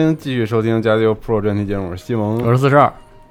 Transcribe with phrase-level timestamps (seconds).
[0.00, 2.42] 欢迎继续收听《加油 Pro》专题节目，我是西蒙。
[2.42, 2.90] 我是四十二，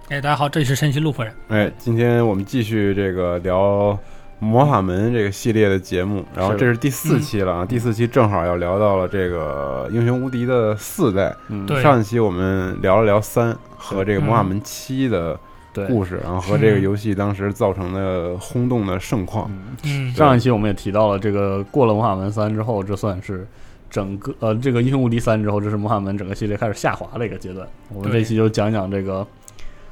[0.09, 1.33] 哎，大家好，这里是山西路夫人。
[1.47, 3.97] 哎，今天我们继续这个聊
[4.37, 11.35] 魔法门这个系列的节目，然后这是第四期了啊，第四期正好要聊到了这个英雄无敌的四代。
[11.47, 15.39] 嗯，上一期我们聊了聊三和这个魔法门七的，
[15.87, 19.49] 故事，然后和这个游戏当时造成的轰动的盛况。
[19.49, 23.47] 嗯，嗯，上一期我们也提到了这个过了魔法门三之后，这算是
[23.89, 27.67] 整个呃这个英雄无敌三之后，这是魔法门整个系列开始下滑的一个阶段。
[27.93, 29.25] 我们这期就讲讲这个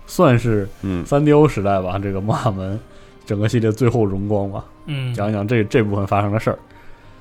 [0.06, 2.80] 算是嗯，三 DO 时代吧，这个魔法门
[3.26, 6.60] 整个系列最后荣光吧，嗯，讲讲这这部分发生的事儿。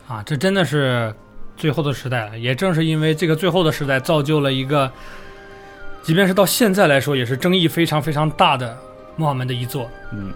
[0.07, 1.13] 啊，这真的是
[1.57, 2.39] 最后的时代了。
[2.39, 4.91] 也正是因为这个最后的时代，造就了一个，
[6.03, 8.79] 即便是到现在来说，也是争议非常非常大的
[9.17, 10.33] 魔法门的一座，嗯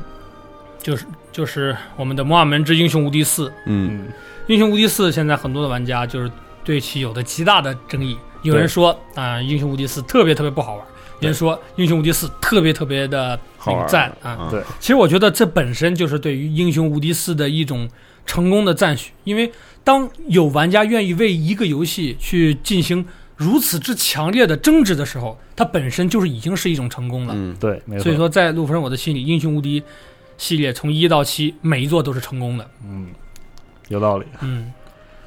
[0.83, 3.48] 就是就是我们的《摩尔门之英雄无敌四》。
[3.67, 4.12] 嗯嗯
[4.51, 6.29] 英雄无敌四现在很多的玩家就是
[6.65, 8.17] 对其有的极大的争议。
[8.43, 10.84] 有人说啊、英雄无敌四特别特别不好玩；
[11.20, 14.48] 有人说英雄无敌四特别特别的好玩赞啊。
[14.51, 17.89] 对其实我觉得这本身就是对于英雄无敌四的一种
[18.27, 19.53] 成功的赞许，因为
[19.84, 23.06] 当有玩家愿意为一个游戏去进行
[23.37, 27.34] 如此之强烈的争执的时候，它本身就是已经是一种成功了。
[27.37, 28.03] 嗯，对，没错。
[28.03, 29.81] 所以说，在陆夫人我的心里，英雄无敌
[30.39, 32.69] 系列从一到七每一座都是成功的。
[32.84, 33.06] 嗯，
[33.91, 34.27] 有道理。
[34.41, 34.73] 嗯，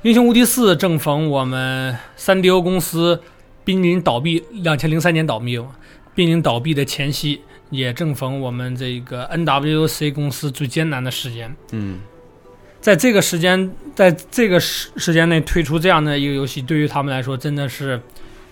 [0.02, 3.22] 英雄无敌四正逢我们三 DO 公司
[3.64, 5.76] 濒临倒闭，两千零三年倒闭嘛，
[6.16, 11.54] 濒临倒闭的前夕，也正逢我们这个 NWC 公司最艰难的时间。
[11.72, 12.00] 嗯
[12.80, 18.02] 在这个时间，在这个时时间内推出这样的一个游戏，对于他们来说真的是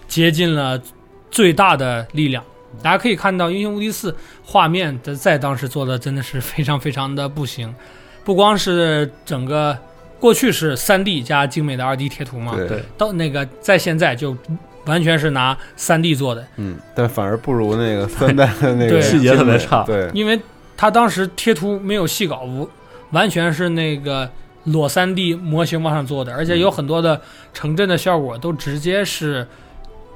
[0.07, 0.81] 竭尽了
[1.29, 2.41] 最大的力量。
[2.81, 4.09] 大家可以看到，《英雄无敌四》
[4.45, 7.75] 画面的在当时做的真的是非常非常的不行，
[8.23, 9.77] 不光是整个
[10.21, 12.67] 过去是三 D 加精美的二 D 贴图嘛，对。
[12.67, 14.37] 对到那个在现在就
[14.85, 19.83] 完全是拿三 D 做的，嗯，但反而不如那个三代的那个细节特别差。
[19.83, 20.39] 对，因为
[20.77, 22.69] 他当时贴图没有细稿，无
[23.09, 24.29] 完全是那个
[24.65, 27.19] 裸三 D 模型往上做的，而且有很多的
[27.53, 29.47] 城镇的效果都直接是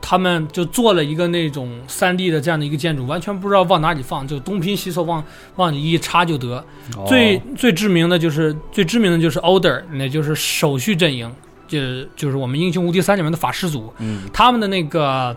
[0.01, 5.23] 他们就做了一个那种 3D 的这样的一个建筑，完全不知道往哪里放，就东拼西凑往
[5.55, 6.63] 往里一插就得。
[6.95, 11.33] 哦最最知名的就是最知名的就是 Order，那就是手续阵营，
[11.67, 11.79] 就
[12.15, 15.35] 就是我们英雄无敌三里面的法师组，嗯他们的那个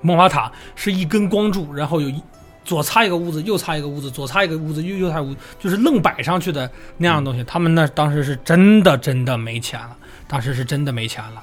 [0.00, 2.22] 魔法塔是一根光柱，然后有一
[2.64, 7.42] 左擦一个屋子，右擦一个屋子，左擦一个屋子，右右擦一个屋子，就是愣摆上去的那样的东西。
[7.44, 9.96] 他们那当时是真的真的没钱了，
[10.28, 11.42] 当时是真的没钱了。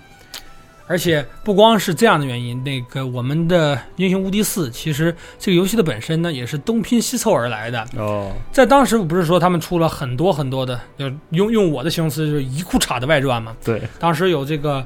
[0.90, 7.86] 而且不光是这样的原因，那个我们的《英雄无敌四》其实这个游戏的本身呢，也是东拼西凑而来的。
[7.96, 13.56] 哦，在当时不是说他们出了很多很多的，就用用我的形容词就是一裤衩的外传嘛。
[13.64, 14.84] 对，当时有这个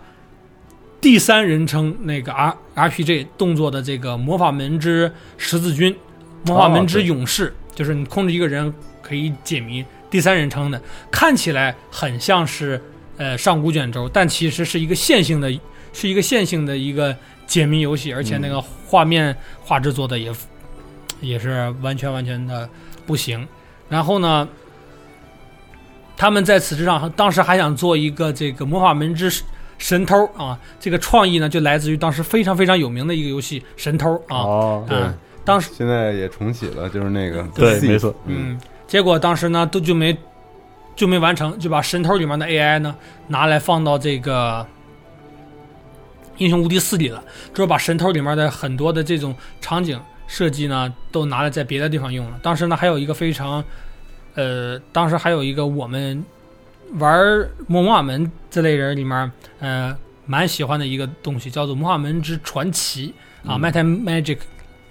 [1.00, 5.96] 第三人称那个 R RPG 动作的这个魔法门之十字军，
[6.46, 12.82] 魔法门之勇士，就是你控制一个人可以解谜，第三人称的，看起来很像是
[13.16, 15.50] 呃上古卷轴，但其实是一个线性的，
[15.94, 17.16] 是一个线性的一个
[17.48, 19.34] 解谜游戏，而且那个画面
[19.64, 20.30] 画质做的也
[21.22, 22.68] 也是完全完全的
[23.06, 23.48] 不行。
[23.88, 24.46] 然后呢，
[26.18, 29.32] 他们在此之上，当时还想做一个这个魔法门之
[29.78, 34.38] 神偷啊，这个创意呢就来自于当时非常非常有名的一个游戏《神偷》啊。
[34.38, 34.98] 哦，对。
[34.98, 35.14] 嗯
[35.46, 38.52] 当时现在也重启了，就是那个对，没错，嗯。
[38.52, 40.18] 嗯，结果当时呢都就没
[40.96, 42.96] 就没完成，就把神偷里面的 AI 呢
[43.28, 44.66] 拿来放到这个
[46.38, 47.24] 英雄无敌四里了，
[47.54, 52.40] 之后把神偷里面的很多的这种场景设计呢都拿来在别的地方用了。
[52.42, 53.64] 当时呢还有一个非常
[54.36, 56.24] 呃，当时还有一个我们
[56.94, 63.14] 玩魔法门这类人里面呃蛮喜欢的一个东西，叫做魔法门之传奇
[63.46, 64.38] 啊、嗯 m e t a Magic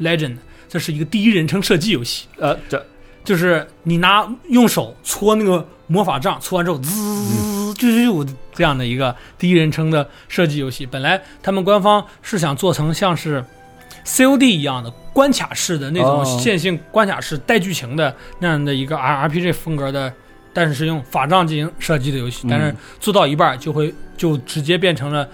[0.00, 0.36] Legend，
[0.68, 2.26] 这是一个第一人称射击游戏。
[2.38, 2.84] 呃，这
[3.24, 6.90] 就是你拿用手搓那个魔法杖，搓完之后滋
[7.74, 10.86] 啾啾啾这样的一个第一人称的射击游戏。
[10.86, 13.44] 本来他们官方是想做成像是
[14.04, 20.12] COD 一样的关卡式的那种哦线性关卡式带剧情的那样的一个 R RPG 风格的，
[20.52, 22.46] 但是是用法杖进行射击的游戏。
[22.50, 25.28] 但是嗯做到一半就会就直接变成了、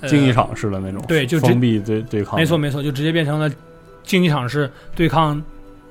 [0.00, 3.50] 呃、竞技场式的那种，对就直封闭对对抗，没错，没错，就直接变成了
[4.02, 5.42] 竞技场式对抗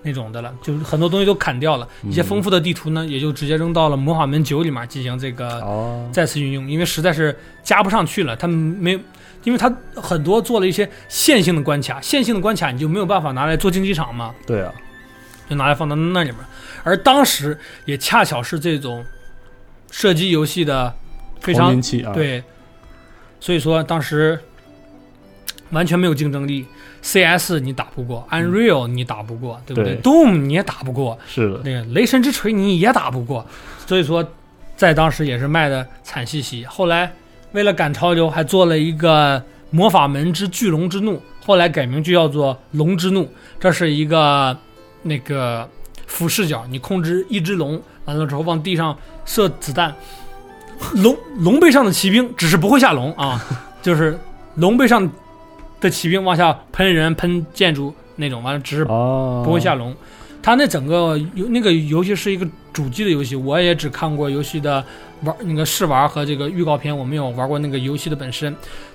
[0.03, 2.11] 那种的了，就是很多东西都砍掉了，嗯。
[2.11, 8.99] 一些丰富的地图呢，也就直接扔到了魔法门九里面进行这个哦，再次运用，因为实在是加不上去了，他们没有，
[9.43, 14.73] 因为他很多做了一些线性的关卡，线性的关卡你就没有办法拿来做竞技场嘛，对啊，
[15.49, 16.39] 就拿来放到那里面，
[16.83, 19.03] 而当时也恰巧是这种
[19.89, 20.93] 射击游戏的
[21.39, 21.79] 非常
[22.13, 22.43] 对，
[23.39, 24.37] 所以说当时
[25.69, 26.65] 完全没有竞争力。
[27.03, 33.45] CS 你打不过，Unreal 你打不过，对不对对？Doom 你也打不过，是的，那个雷神之锤你也打不过，
[33.85, 34.25] 所以说
[34.77, 36.63] 在当时也是卖的惨兮兮。
[36.65, 37.11] 后来
[37.51, 43.29] 为了赶潮流，还做了一个魔法门之巨龙之怒，后来改名就叫做龙之怒。
[43.59, 44.57] 这是一个
[45.01, 45.69] 那个
[46.07, 49.93] 俯视角，你控制一只龙，完了之后往地上射子弹。
[50.95, 53.43] 龙龙背上的骑兵只是不会下龙啊，
[53.81, 54.17] 就是
[54.55, 55.09] 龙背上
[55.83, 59.93] 的骑兵往下喷人、喷建筑那种，完了只是哦，不会下龙。
[60.41, 64.83] 它那整个游那个游戏是一个主机的游戏，我也只看过游戏的
[65.23, 68.53] 玩那个试玩和这个预告片，我没有玩过那个游戏的本身。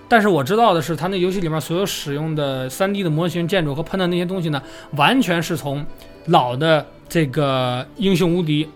[0.08, 4.62] 但是我知道的是，它那游戏里面所有使用的 3D 的模型建筑和喷的那些东西呢，
[4.92, 5.84] 完全是从
[6.26, 8.68] 老的这个英雄无敌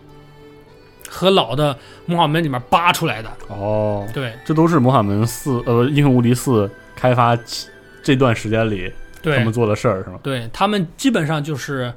[1.09, 1.77] 和老的
[2.07, 3.31] 魔法门里面扒出来的。
[3.49, 7.69] 哦，对这都是魔法门四呃英雄无敌四开发期
[8.03, 10.19] 这段时间里他们做的事儿是吗？
[10.23, 11.93] 对他们基本上就是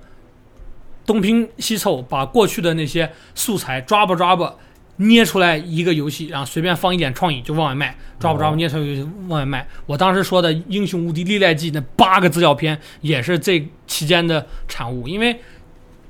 [1.05, 4.55] 东拼西凑，把过去的那些素材抓吧抓吧
[4.97, 9.67] 捏出来一个游戏，然后随便放一点创意就往外卖，抓吧抓吧哦捏出来游戏往外卖。
[9.85, 15.39] 我当时说的《英雄无敌历代记》那八个资料片也是这期间的产物，因为。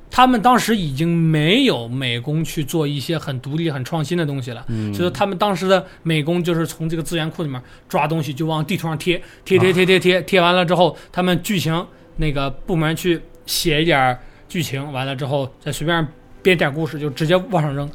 [0.10, 11.86] 他们当时已经没有美工去做一些很独立、很创新的东西了，嗯，所以说他们当时的美工就是从这个资源库里面抓东西，就往地图上贴，贴贴贴贴贴，贴完了之后，他们剧情
[12.18, 14.18] 那个部门去写一点
[14.48, 16.08] 剧情，完了之后再随便
[16.42, 17.90] 编点故事，就直接往上扔。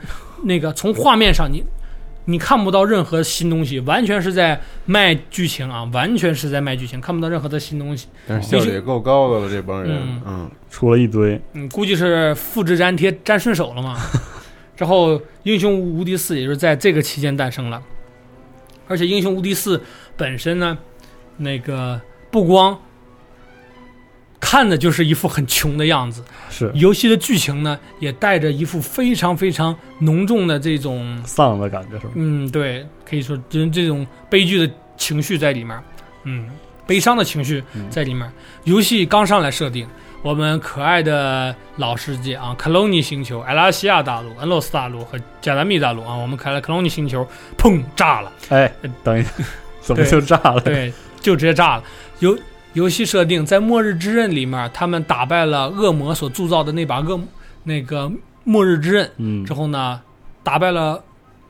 [0.45, 1.65] 那个从画面上你
[2.27, 8.09] 你看不到任何新东西，完全是在卖剧情啊，完全是在卖剧情，看不到任何的新东西。
[8.27, 13.97] 但是效率也够高的了，这帮人嗯，嗯，出了一堆，嗯，估计是复制粘贴粘顺手了嘛。
[14.77, 17.83] 之后，《英雄无敌四》也就是在这个期间诞生了，
[18.89, 19.77] 而且《英雄无敌四》
[20.17, 20.79] 本身呢，
[21.37, 22.01] 那个
[22.31, 22.79] 不光
[24.41, 32.13] 看的就是一副很穷的样子，是游戏的剧情呢也带着一副非常非常浓重的这种，丧的感觉是吗？
[32.17, 35.79] 嗯，对，可以说就是这种悲剧的情绪在里面，
[36.25, 36.49] 嗯，
[36.87, 38.31] 悲伤的情绪嗯在里面。
[38.65, 39.87] 游戏刚上来设定，
[40.23, 47.27] 我们可爱的老世界啊，克隆尼星球、艾拉西亚大陆、恩洛斯大陆和加达密大陆啊，我们可爱的克隆尼星球，
[47.57, 48.73] 砰炸了，哎，
[49.05, 49.31] 等一下，
[49.81, 50.61] 怎么就炸了？
[50.61, 51.85] 对，就直接炸了。
[52.19, 52.39] 游
[52.73, 57.21] 游戏设定在《末日之刃》里面，他们打败了恶魔所铸造的那把恶
[57.65, 58.11] 那个
[58.45, 60.01] 末日之刃嗯之后呢，
[60.45, 61.03] 打败了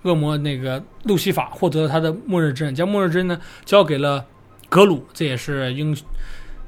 [0.02, 4.24] 恶魔那个路西法，获得了他的末日之刃，将末日之刃呢交给了
[4.70, 5.94] 格鲁，这也是英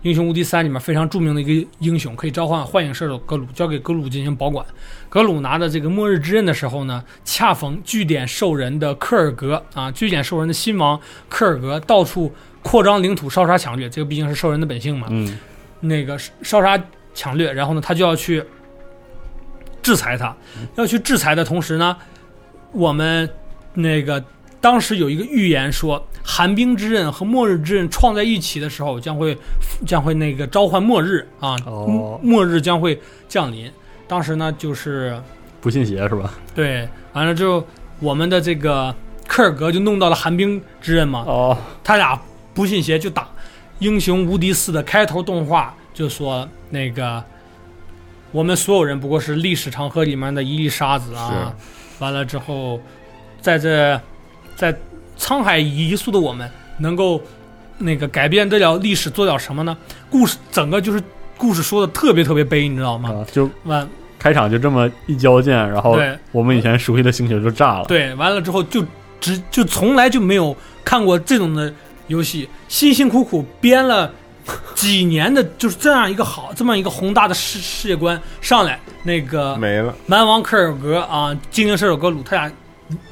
[0.02, 4.66] 英雄无敌三里面非常著名的一个英雄，可以召唤幻影射手格鲁，交给格鲁进行保管。
[5.08, 15.08] 格鲁拿着这个末日之刃的时候呢，恰逢据点兽人的克尔格啊，据点兽人的新王克尔格到处扩张领土、烧杀抢掠，这个毕竟是兽人的本性嘛。
[15.10, 15.38] 嗯
[15.84, 16.80] 那个烧杀
[17.12, 18.40] 抢掠，然后呢，他就要去
[19.82, 20.32] 制裁他。
[20.76, 21.96] 要去制裁的同时呢，
[22.70, 23.28] 我们
[23.74, 24.24] 那个
[24.60, 29.36] 当时有一个预言说，寒冰之刃和末日之刃撞在一起的时候，将会
[29.84, 33.69] 将会那个召唤末日啊，哦末日将会降临。
[34.06, 35.20] 当时呢，就是
[35.60, 36.32] 不信邪是吧？
[36.54, 37.66] 对，完了之后，
[37.98, 38.94] 我们的这个
[39.26, 42.16] 科尔格就弄到了寒冰之刃嘛，哦，他俩
[42.54, 43.28] 不信邪就打。
[43.78, 47.22] 英雄无敌四的开头动画就说那个
[48.30, 51.52] 我们所有人不过是历史长河里面的一粒沙子啊。
[51.98, 52.80] 完了之后，
[53.40, 54.00] 在这
[54.56, 54.76] 在
[55.18, 57.20] 沧海一粟的我们能够
[57.78, 59.76] 那个改变得了历史，做点什么呢？
[60.10, 61.02] 故事整个就是
[61.36, 63.10] 故事说的特别特别悲，你知道吗？
[63.10, 67.84] 啊，就完开场就这么一交剑，然后对我们以前熟悉的星球就炸了。
[67.86, 68.84] 对，完了之后就
[69.20, 71.72] 只就从来就没有看过这种的
[72.12, 74.12] 游戏，辛辛苦苦编了
[74.74, 82.52] 几年的，就是这样一个好这么一个宏大的世世界观上来，那个没了，蛮王科尔格啊，精灵射手格鲁，他俩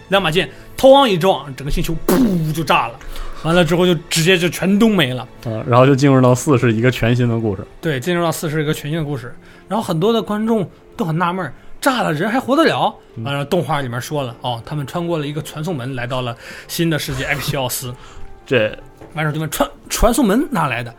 [0.09, 2.95] 两把剑头往一撞，整个星球噗就炸了，
[3.43, 5.23] 完了之后就直接就全都没了。
[5.45, 7.65] 啊，然后就进入到四是一个全新的故事。
[7.81, 9.35] 对，进入到四是一个全新的故事，
[9.69, 12.93] 然后很多的观众都很纳闷儿，炸了人还活得了？
[13.17, 17.95] 嗯完了，动画里面说了，哦，他们穿过了一个传送门，来到了新的世界 X 西奥斯。
[18.51, 18.77] 这
[19.15, 20.93] 完事儿，就问传传送门哪来的？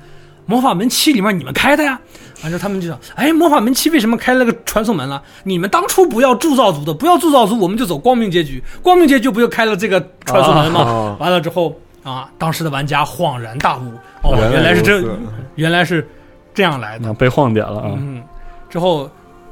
[0.45, 1.99] 魔法门七里面你们开的呀？
[2.43, 5.21] 完事儿他们就想，哎，魔法门七为什么开了个传送门了？
[5.43, 8.63] 你们当初不要铸造族的，不要铸造族，我们就走光明结局。
[8.81, 10.79] 光明结局不就开了这个传送门吗？
[10.81, 13.91] 哦完了之后啊，当时的玩家恍然大悟，
[14.23, 15.03] 哦，原来原来是这，
[15.55, 16.07] 原来是
[16.53, 17.09] 这样来的。
[17.09, 17.91] 啊被晃点了啊。
[17.97, 18.23] 嗯，
[18.69, 19.09] 之后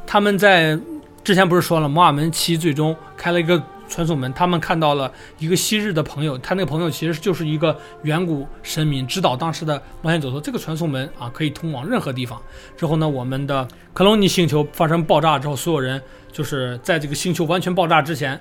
[0.08, 0.80] 他们在
[1.22, 12.42] 之前不是说了，魔法门七最终开了一个传送门，他们看到了一个昔日的朋友，他那个朋友其实就是一个远古神明，指导当时的冒险者说这个传送门啊可以通往任何地方。
[12.78, 18.40] 之后呢，我们的克隆尼星球发生爆炸之后，所有人就是在这个星球完全爆炸之前，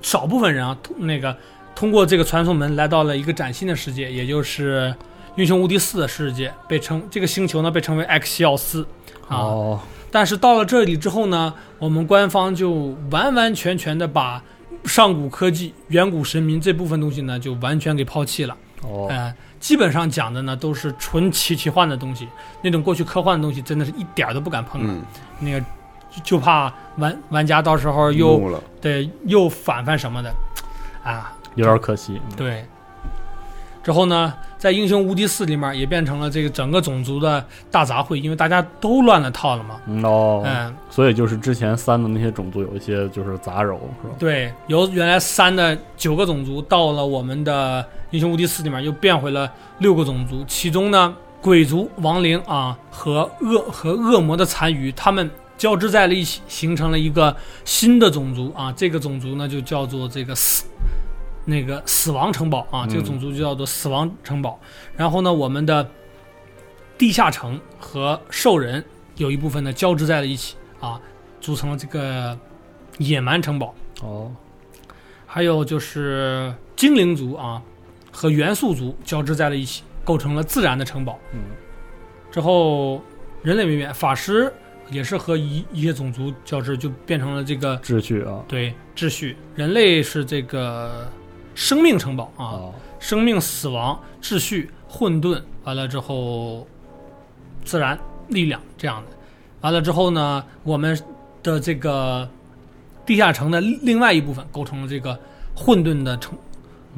[0.00, 1.36] 少部分人啊那个
[1.74, 4.94] 通过这个传送门来到了一个崭新的世界，也就是
[5.36, 8.86] 英雄无敌四的世界，被称这个星球呢被称为 X 西奥斯
[9.28, 9.36] 啊。
[9.36, 14.42] 哦，但是到了这里之后呢，我们官方就完完全全的把
[14.86, 18.56] 上古科技、远古神明这部分东西呢，就完全给抛弃了。
[18.82, 22.28] 哦，呃，基本上讲的呢都是纯奇奇幻的东西，
[22.62, 24.92] 那种过去科幻的东西，真的是一点儿都不敢碰了。
[24.92, 25.02] 嗯，
[25.40, 30.32] 那个就就怕玩玩家到时候又，对又反反什么的，
[31.02, 32.20] 啊，有点可惜。
[32.36, 32.64] 对。
[33.86, 39.76] 之后呢，在英雄无敌四里面也变成了这个整个种族的大杂烩，因为大家都乱了套了嘛。
[39.86, 44.16] 嗯哦，嗯，所以就是之前三的那些种族有一些就是杂糅，是吧？
[44.18, 58.74] 对，由原来三的九个种族，到了我们的英雄无敌四里面又变回了六个种族，其中呢，鬼族、亡灵啊和恶和恶魔的残余，他们交织在了一起，形成了一个新的种族啊。
[58.76, 60.64] 这个种族呢就叫做这个死。
[61.46, 64.60] 那个死亡城堡啊，嗯这个种族就叫做死亡城堡。
[64.96, 65.88] 然后呢，我们的
[66.98, 68.84] 地下城和兽人
[69.16, 71.00] 有一部分呢交织在了一起啊，
[71.40, 72.38] 组成了这个
[72.98, 73.74] 野蛮城堡。
[74.02, 74.30] 哦，
[75.24, 77.62] 还有就是精灵族啊
[78.10, 81.18] 和元素族交织在了一起，构成了自然的城堡。
[81.32, 81.40] 嗯，
[82.30, 83.00] 之后
[83.42, 84.52] 人类文明法师
[84.90, 89.36] 也是和一一些种族交织，就变成了这个秩序啊，对秩序。
[89.54, 91.10] 人类是这个
[91.56, 96.64] 生命城堡啊，哦，生命、死亡、秩序、混沌，完了之后
[97.64, 97.98] 自然
[98.28, 99.16] 力量这样的。
[99.62, 100.96] 完了之后呢，我们
[101.42, 102.28] 的这个
[103.04, 105.18] 地下城的另外一部分构成了这个
[105.54, 106.38] 混沌的城，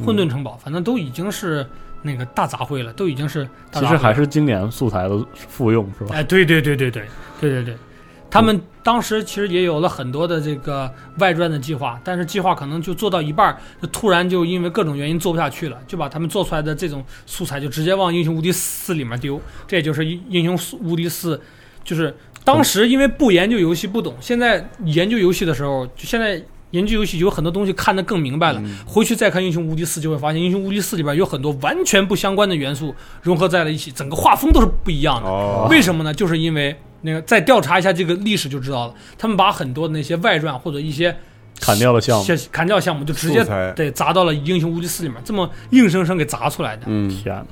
[0.04, 1.64] 混沌城堡，反正都已经是
[2.02, 3.88] 那个大杂烩了，都已经是大杂烩了。
[3.88, 6.16] 其实还是经典素材的复用，是吧？
[6.16, 7.08] 哎，对对对对对
[7.40, 7.76] 对对对，
[8.30, 19.40] 他们当时其实也有了很多的这个外传的计划，但是计划可能就做到一半，就突然就因为各种原因做不下去了，就把他们做出来的这种素材就直接往《英雄无敌四》里面丢。
[19.66, 21.36] 这也就是《英雄无敌四》，
[21.82, 28.60] 就是当时因为不研究游戏不懂，现在研究游戏的时候，就现在研究游戏有很多东西看得更明白了。
[28.60, 35.28] 嗯回去再看《英雄无敌四》，就会发现《英雄无敌四》里边有很多完全不相关的元素融合在了一起，整个画风都是不一样的。
[35.28, 36.12] 哦，为什么呢？
[36.12, 41.16] 就是因为那个再调查一下这个历史就知道了，他们把很多的那些外传或者一些
[41.60, 43.44] 砍掉的项目，砍掉项目，就直接
[43.76, 46.82] 对砸到了《英雄无敌四》里面，这么硬生生给砸出来的。
[46.86, 47.44] 嗯，天哪！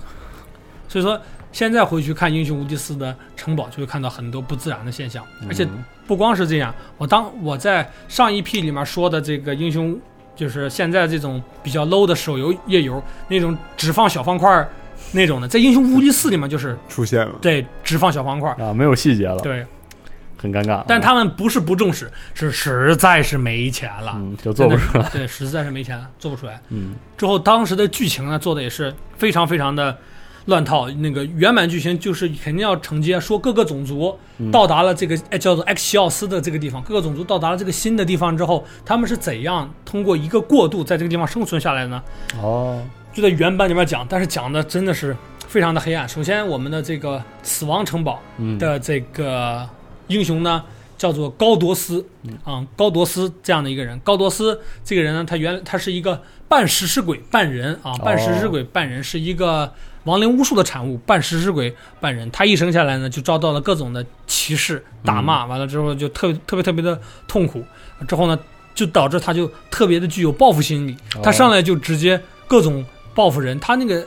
[0.89, 1.21] 所以说，
[1.57, 9.99] 现在回去看《英雄无敌四》的城堡，就会看到很多不自然的现象，而且嗯不光是这样，我当我在上一批里面说的这个英雄，
[10.35, 14.69] 就是现在这种比较 low 的手游页游那种只放小方块儿
[15.13, 19.65] 那种的，在《英雄无敌四》里面就是出现了，对只放小方块儿，啊，没有细节了，对。
[20.39, 20.85] 很尴尬。
[20.87, 25.09] 但他们不是不重视，是实在是没钱了，嗯，就做不出来。
[25.09, 26.61] 对，实在是没钱了，做不出来。
[26.69, 29.97] 嗯，之后当时的剧情呢，做的也是非常非常的
[30.47, 30.91] 乱套。
[30.91, 42.03] 那个原版剧情就是肯定要承接说各个种族嗯到达了这个哎叫做 X 西奥斯的这个地方，各个种族到达了这个新的地方之后，他们是怎样通过一个过渡在这个地方生存下来的呢？
[42.43, 45.17] 哦，就在原版里面讲，但是讲的真的是
[45.49, 46.09] 非常的黑暗。
[46.09, 49.69] 首先，我们的这个死亡城堡嗯，的这个
[50.09, 50.63] 英雄呢，
[50.99, 52.05] 叫做高多斯
[52.45, 53.99] 啊、高多斯这样的一个人。
[54.01, 59.73] 高多斯这个人呢，他原他是一个半食尸鬼半人啊，半食尸鬼半人是一个
[60.07, 62.31] 亡灵巫术的产物，半食尸鬼半人。
[62.31, 66.99] 他一生下来呢，就遭到了各种的歧视、打骂，完了之后就特特别特别的
[67.29, 67.63] 痛苦，
[68.09, 68.39] 之后呢，
[68.75, 70.97] 就导致他就特别的具有报复心理。
[71.23, 72.85] 他上来就直接各种
[73.15, 73.59] 报复人。
[73.59, 74.03] 他那个《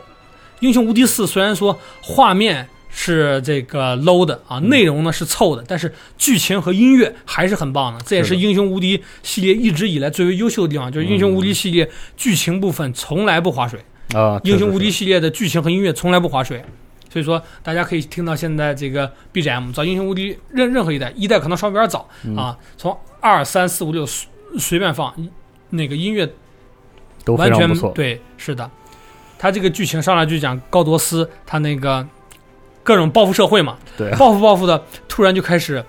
[0.62, 8.00] 英雄无敌四》虽然说画面是这个 low 的啊，内容呢是凑的，但是剧情和音乐还是很棒的。
[8.06, 13.80] 这也是英雄无敌》系列一直以来最为优秀的地方，就是《英雄无敌》系列剧情部分从来不划水，
[14.16, 16.64] 啊，英雄无敌》系列的剧情和音乐从来不划水。
[17.12, 25.12] 所以说，大家可以听到现在这个 BGM，找《英雄无敌》任任何一代，一代可能稍微有点早，嗯啊，从二三四五六随随便放，
[25.72, 26.32] 那个音乐
[27.26, 27.92] 都全常不错。
[27.94, 28.70] 对，是的。
[29.40, 32.08] 他这个剧情上来就讲高多斯，他那个
[32.84, 35.84] 各种报复社会嘛，对啊报复报复的，突然就开始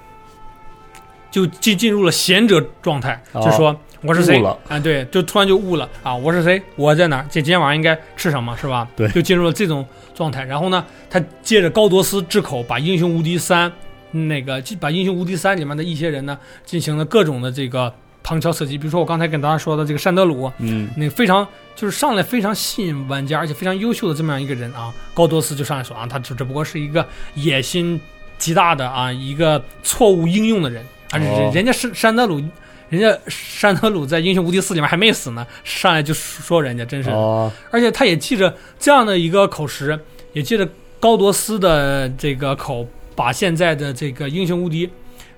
[1.30, 4.78] 就进进入了贤者状态，哦就说我是谁啊？
[4.78, 6.14] 对，就突然就悟了啊！
[6.14, 6.60] 我是谁？
[6.74, 7.26] 我在哪儿？
[7.30, 8.56] 这今天晚上应该吃什么？
[8.56, 8.88] 是吧？
[8.96, 10.42] 对就进入了这种状态。
[10.44, 13.70] 然后呢，他借着高多斯之口，把《英雄无敌三》
[14.12, 17.92] 那个把《英雄无敌三》里面的一些人呢，进行了各种的这个
[18.22, 18.78] 旁敲侧击。
[18.78, 28.00] 比如说我刚才跟大家说的这个山德鲁，嗯，那个非常就是上来非常吸引玩家，而且非常优秀的这么样一个人啊，高多斯就上来说啊，他只只不过是一个野心
[28.38, 32.42] 极大的啊一个错误应用的人，而且人哦人家是山德鲁。
[32.90, 39.98] 人家山德鲁在《英雄无敌四》里面还没死呢，上来就说人家真是哦，而且他也记着这样的一个口实，
[40.32, 40.68] 也记着
[40.98, 44.90] 高多斯的这个口，把现在的这个英雄无敌，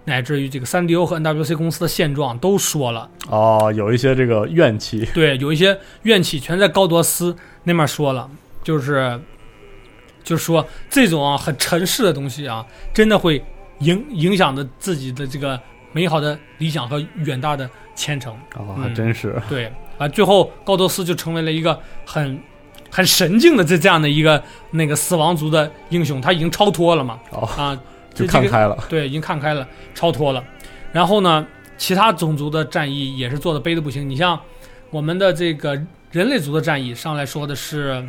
[0.07, 3.09] 乃至于这个三 DO 和 NWC 公司的现状都说了。
[3.29, 8.27] 哦，有一些这个怨气，对，有一些怨气全在高多斯那面说了，
[8.65, 9.21] 就是
[10.25, 13.45] 就是说这种啊很尘世的东西啊，真的会
[13.81, 15.61] 影影响着自己的这个
[15.93, 18.33] 美好的理想和远大的前程。
[18.57, 22.41] 哦，嗯还真是，对，啊，最后高多斯就成为了一个很
[22.91, 27.79] 很神经的这这样的一个那个死亡族的英雄，他已经超脱了嘛，哦，啊，
[28.15, 30.43] 就看开了，对，已经看开了，超脱了。
[30.93, 31.47] 然后呢，
[31.79, 34.09] 其他种族的战役也是做的悲的不行。
[34.09, 34.39] 你像
[34.91, 35.75] 我们的这个
[36.11, 38.07] 人类族的战役，上来说的是，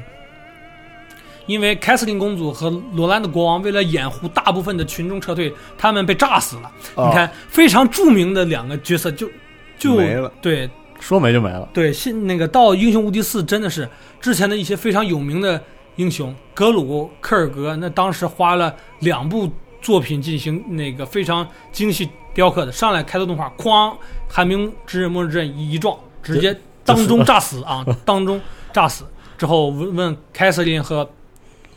[1.45, 6.71] 因为凯瑟琳公主和罗兰的国王为了掩护大部分的群众撤退，他们被炸死了。
[6.95, 9.29] 哦你看，非常著名的两个角色就
[9.77, 10.31] 就没了。
[10.41, 10.69] 对
[10.99, 13.87] 说没就没了，对，现那个到《英雄无敌四》真的是
[14.21, 15.61] 之前的一些非常有名的
[15.97, 23.93] 英雄，格鲁、科尔格，那当时花了两部作品进行那个非常精细雕刻的，上来开头动画，哐，
[24.29, 28.39] 寒冰之刃、末日之刃一撞，直接当中炸死啊，当中
[28.71, 29.03] 炸死
[29.37, 31.09] 之后问问凯瑟琳和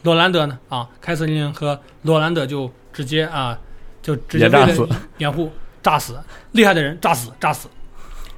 [0.06, 3.58] 罗兰德呢啊，凯瑟琳和罗兰德就直接啊，
[4.00, 6.18] 就直接为了也炸死掩护炸死，
[6.52, 7.68] 厉害的人炸死炸死。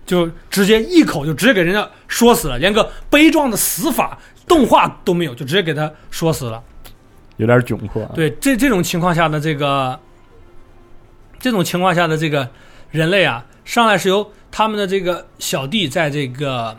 [0.06, 6.62] 就直接一口就直接给人家说死了，连个悲壮的死法动画都没有，就直接给他说死了。
[7.36, 10.00] 有点窘迫啊，对，这这种情况下的这个，
[11.38, 12.48] 这种情况下的这个
[12.90, 16.74] 人类啊，上来是由他们的这个小弟在这个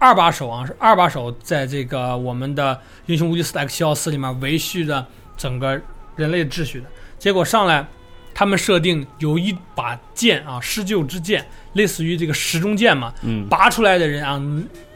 [0.00, 5.80] 二把手啊，是二把手在这个我们的英雄无敌四 X 七幺四里面维系着整个
[6.16, 6.86] 人类秩序的。
[7.18, 7.86] 结果上来，
[8.32, 14.40] 他们设定有一把剑啊，施救之剑，类似于这个时钟剑嘛，嗯，拔出来的人啊，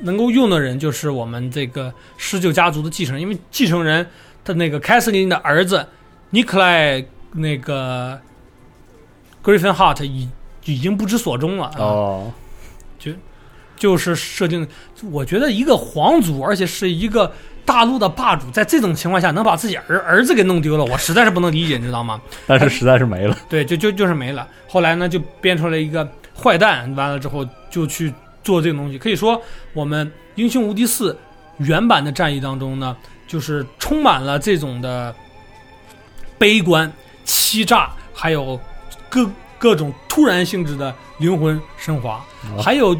[0.00, 4.08] 能够用的人就是我们这个施救家族的继承人，因为继承人
[4.42, 5.86] 的那个凯瑟琳的儿子
[6.30, 8.18] 尼克莱那个
[9.42, 10.30] Griffin Hart 已
[10.64, 12.32] 已经不知所终了啊，哦，
[12.98, 13.12] 就
[13.98, 14.66] 是设定，
[15.10, 17.30] 我觉得一个皇族，而且是一个
[17.64, 22.20] 大陆的霸主，在这种情况下能把自己儿儿子给弄丢了，我实在是不能理解，你知道吗？
[22.46, 24.46] 但是实在是没了，对，就就就是没了。
[24.68, 28.96] 后来呢，就变出来一个坏蛋，完了之后就去做这个东西。
[28.96, 29.40] 可以说，
[29.72, 30.06] 我们
[30.36, 31.12] 《英雄无敌四》
[31.58, 35.14] 原版的战役当中呢，就是充满了这种的
[36.38, 36.90] 悲观、
[37.24, 38.58] 欺诈，还有
[39.08, 42.24] 各各种突然性质的灵魂升华，
[42.56, 42.96] 哦还有。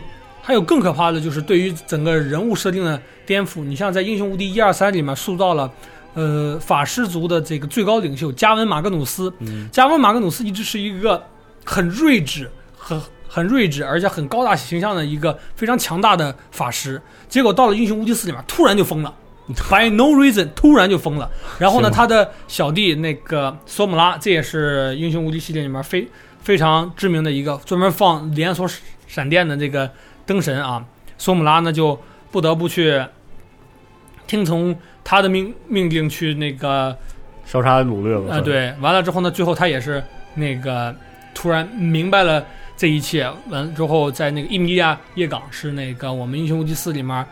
[0.46, 3.64] 还有更可怕的就是对于整个人物设定的颠覆。
[3.64, 5.72] 你像在《英雄无敌一二三》里面塑造了，
[6.12, 11.24] 呃，法师族的这个最高领袖加文马格努斯，嗯，加文马格努斯一直是一个
[11.64, 17.00] 很睿智、很很睿智，而且很高大形象的一个非常强大的法师。
[17.26, 19.14] 结果到了英雄无敌四里面，突然就疯了，
[19.70, 21.30] by no reason，突然就疯了。
[21.58, 26.06] 然后呢，他的小弟那个索姆拉，这也是英雄无敌系列里面非
[26.42, 28.68] 非常知名的一个专门放连锁
[29.06, 29.90] 闪电的这个
[30.26, 30.84] 灯神啊。
[31.16, 31.98] 索姆拉呢就
[32.30, 33.00] 不得不去
[34.26, 36.96] 听从他的命命令去那个
[37.44, 40.02] 烧杀掳掠了，啊，对，完了之后呢，最后他也是
[40.34, 40.94] 那个
[41.34, 42.44] 突然明白了
[42.76, 47.24] 这一切，完了之后在那个伊米利亚夜港是那个我们英雄无敌四里面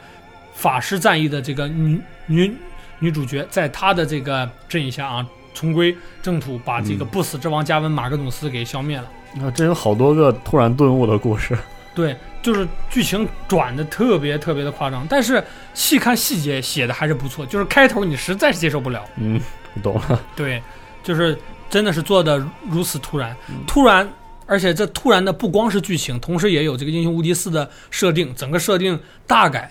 [0.53, 2.55] 法师战役的这个女女
[3.01, 9.11] 女主角，在她的这个指引下啊，重归正途，把这个嗯不死之王加文马格努斯给消灭了。
[9.43, 11.59] 啊，真有好多个突然顿悟的故事，
[11.95, 15.43] 对，就是剧情转的特别特别的夸张，但是
[15.75, 19.05] 细看细节写的还是不错，就是开头你实在是接受不了。
[19.17, 19.41] 嗯，
[19.75, 20.63] 我懂了，对，
[21.03, 21.37] 就是
[21.69, 24.09] 真的是做的如此突然，嗯突然，
[24.47, 29.71] 而且这突然的不光是剧情，同时也有这个英雄无敌四的设定，整个设定大改。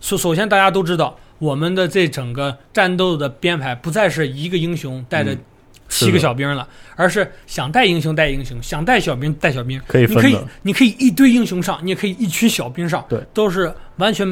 [0.00, 5.38] 首首先大家都知道，我们的这整个战斗的编排不再是一个英雄带着嗯
[5.88, 9.80] 七个小兵了，而是想带英雄带英雄，想带小兵带小兵。
[9.86, 14.26] 可以你可以，，你可以一堆英雄上，你也可以一群小兵上，对，都是完全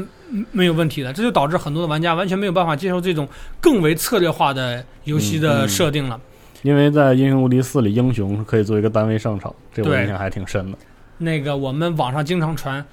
[0.51, 1.13] 没有问题的。
[1.13, 3.29] 这就导致很多的玩家完全没有办法接受这种
[3.61, 6.21] 更为策略化的游戏的设定了。
[6.63, 10.79] 因为在《英雄无敌四》里，英雄是可以作为一个单位上场，这我印象还挺深的。
[11.19, 12.85] 那个我们网上经常传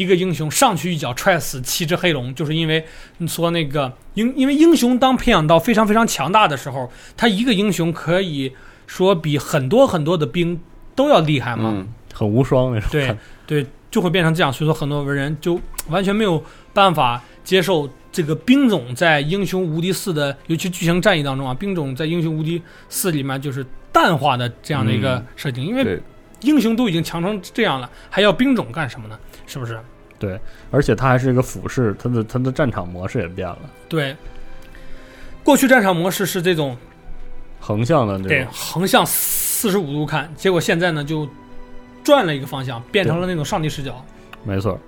[0.00, 2.82] 一个英雄上去一脚踹死七只黑龙，就是因为
[3.18, 8.50] 你说那个英，因为英雄当培养到非常非常强大的时候，他一个英雄可以
[8.86, 10.58] 说比很多很多的兵
[10.94, 11.70] 都要厉害嘛。
[11.74, 13.14] 嗯，很无双那种，对
[13.46, 26.00] 对就会变成这样，所以说很多文人就完全没有办法接受这个兵种在《英雄无敌四》的，尤其剧情战役当中啊，兵种在《英雄无敌四》里面就是淡化的这样的一个嗯设定，因为，
[26.42, 29.18] 英雄都已经强成这样了，还要兵种干什么呢？
[29.50, 29.78] 是不是？
[30.18, 30.38] 对
[30.70, 33.58] 而且它还是一个俯视，它的它的战场模式也变了，
[33.88, 34.14] 对，
[35.42, 36.76] 过去战场模式是这种
[37.58, 41.26] 横向的这对种，横向四十五度看，结果现在呢就
[42.04, 44.04] 转了一个方向，变成了那种上帝视角，
[44.44, 44.78] 没错。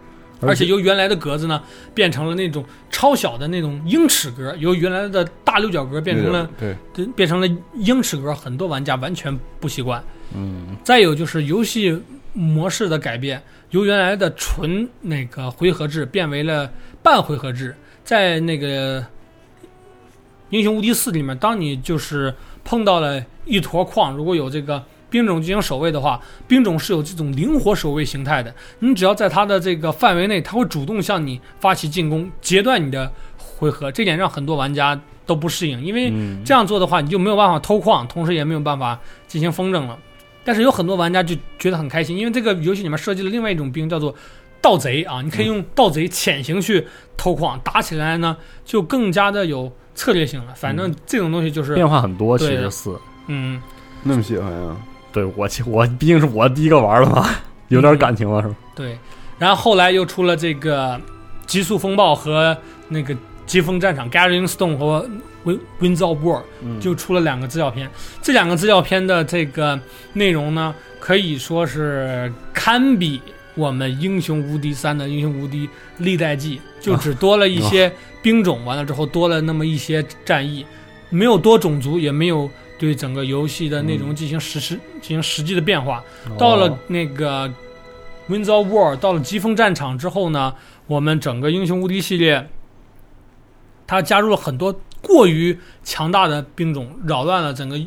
[0.44, 1.62] 而且由原来的格子呢
[1.94, 10.03] 变成了那种超小的那种英尺格，由原来的大六角格变成了对，对变成了英尺格，很多玩家完全不习惯。
[10.35, 11.96] 嗯，再有就是游戏
[12.33, 13.40] 模式的改变，
[13.72, 16.70] 由原来的纯那个回合制变为了
[17.02, 17.74] 半回合制。
[18.04, 19.00] 在那个
[20.50, 28.54] 《英雄无敌四》里面，当你就是碰到了一坨矿，如果有这个兵种进行守卫的话，兵种是有这种灵活守卫形态的。
[28.80, 33.90] 你只要在它的这个范围内，它会主动向你发起进攻，截断你的回合。
[33.90, 39.98] 这点让很多玩家都不适应，因为嗯这样做的话，你就没有办法偷矿，同时也没有办法进行风筝了。
[40.44, 44.14] 但是有很多玩家就觉得很开心，因为这个游戏里面设计了另外一种兵，叫做
[44.61, 50.55] 盗贼啊，你可以用盗贼潜行去偷矿，打起来呢就更加的有策略性了。
[50.55, 52.98] 反正这种东西就是，变化很多，其对实四。
[53.26, 53.61] 嗯，
[54.02, 54.76] 那么喜欢啊？
[55.12, 57.28] 对我其我毕竟是我第一个玩的嘛，
[57.68, 58.55] 有点感情了是吧？
[58.74, 58.98] 对。
[59.38, 61.00] 然后后来又出了这个
[61.46, 62.57] 极速风暴和
[62.88, 65.05] 那个疾风战场 Gathering Stone 和
[65.44, 67.90] Win Winds of War，嗯就出了两个资料片。
[68.20, 69.78] 这两个资料片的这个
[70.12, 73.20] 内容呢，可以说是堪比
[73.55, 80.64] 我们《英雄无敌三》的《英雄无敌历代记》，就只多了一些兵种，完了之后多了那么一些战役，
[81.11, 86.02] 没有多种族，也没有对整个游戏的内容进行实施、进行实际的变化。
[86.38, 87.52] 到了哦那个
[88.28, 90.55] Winds of War，到了疾风战场之后呢，
[90.87, 92.48] 我们整个英雄无敌系列，
[93.87, 97.78] 它加入了很多过于强大的兵种，扰乱了整个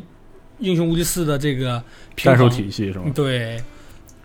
[0.58, 1.82] 英雄无敌四的这个
[2.14, 2.56] 平战术衡。
[2.56, 3.06] 体系是吗？
[3.14, 3.60] 对，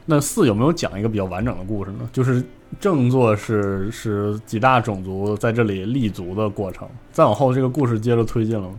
[0.06, 2.08] 那四有没有讲一个比较完整的故事呢？
[2.14, 2.44] 就是
[2.80, 8.76] 正作是是几大种族在这里立足的过程，再往后这个故事接着推进了吗？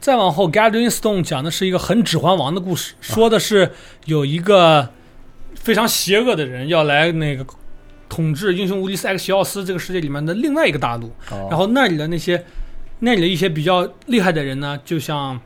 [0.00, 3.70] 再往后，Gathering Stone 讲的是一个很指环王的故事，说的是
[4.06, 4.88] 有一个
[5.54, 7.44] 非常邪恶的人要来那个
[8.08, 12.42] 统治英雄无敌四 X 席奥斯这个世界里面的另外一个大陆，哦然后那里的那些
[13.00, 15.40] 那里的一些比较厉害的人呢，就像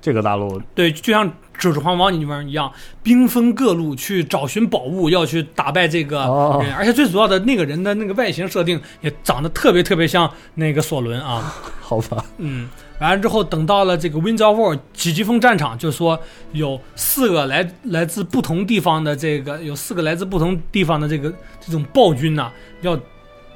[0.00, 6.26] 这个大陆对，就像《指环王》里面一样，兵分各路去找寻宝物，要去打败这个人。
[6.26, 11.54] 哦而且最主要的那个人的那个外形设定也长得特别特别像那个索伦啊。
[11.80, 12.68] 好吧，嗯，
[13.00, 16.18] 完了之后，等到了这个 Winds of War 几级风战场，就说
[16.52, 22.98] 有四个来来自不同地方的这个有四个来自不同地方的这个这种暴君呐、要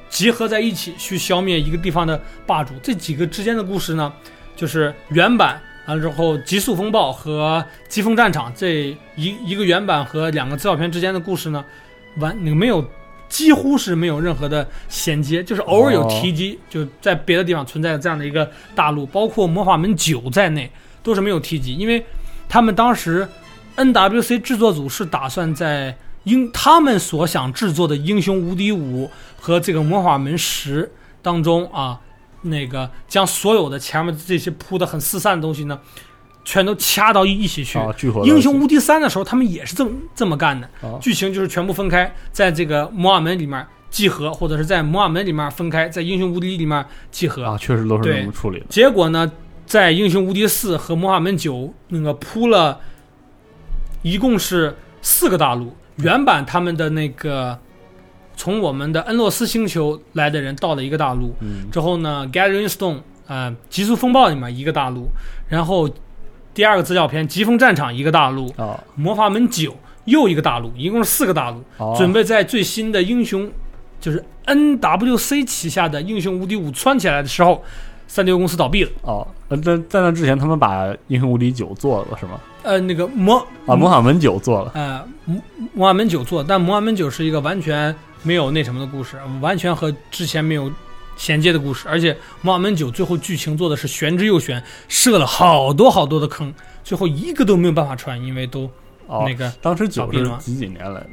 [0.09, 2.75] 集合在一起去消灭一个地方的霸主。
[2.83, 4.13] 这几个之间的故事呢，
[4.55, 11.65] 就是原版完了之后，极速风暴和疾风战场这一一个原版和两个资料片之间的故事呢，
[12.19, 12.85] 完你没有。
[13.29, 20.71] 几乎是没有任何的衔接，就是偶尔有哦提及，就在别的地方存在这样的一个大陆，包括魔法门九在内
[21.03, 22.07] 都是没有提及，因为
[22.49, 23.27] 他们当时
[23.75, 25.93] NWC 制作组是打算在
[26.27, 29.07] 英他们所想制作的《英雄无敌五》
[29.41, 32.01] 和这个魔法门十当中啊，
[32.43, 35.79] 那个将所有的前面这些铺的很四散的东西呢，
[36.45, 37.79] 全都掐到一一起去。
[37.79, 47.45] 啊，英雄无敌三的时候，他们也是这么这么干的，啊剧情就是全部分开，在这个魔法门里面集合，或者是在魔法门里面分开，在英雄无敌里面集合。
[47.45, 48.67] 啊，确实都是这么处理的。
[48.69, 49.31] 结果呢，
[49.65, 52.81] 在英雄无敌四和魔法门九那个铺了，
[54.03, 55.73] 一共是四个大陆。
[55.99, 57.57] 原版他们的那个
[58.37, 65.09] 从我们的恩洛斯星球来的人到了一个大陆，嗯，之后呢，Gathering Stone 呃极速风暴里面一个大陆，
[65.49, 65.89] 然后
[66.53, 71.63] 第二个资料片疾风战场一个大陆，啊，魔法门九又一个大陆，一共是四个大陆。
[71.79, 73.51] 哦准备在最新的英雄，
[73.99, 77.65] 就是 NWC 旗下的英雄无敌五窜起来的时候，
[78.07, 78.91] 三六公司倒闭了。
[79.03, 82.41] 哦，呃，在在那之前，他们把英雄无敌九做了是吗？
[82.63, 84.73] 呃，那个魔啊，魔法门九做了。
[84.75, 85.43] 呃魔
[85.75, 90.71] 魔法门九做，但魔法门九是一个完全没有那什么的故事，完全和之前没有
[91.17, 96.53] 衔接的故事，而且魔法门九最后剧情做的是玄之又玄，设了好多好多的坑，
[96.85, 98.71] 最后一个都没有办法穿，因为都
[99.07, 101.07] 哦那，个当时九倒闭了吗是几几年来的？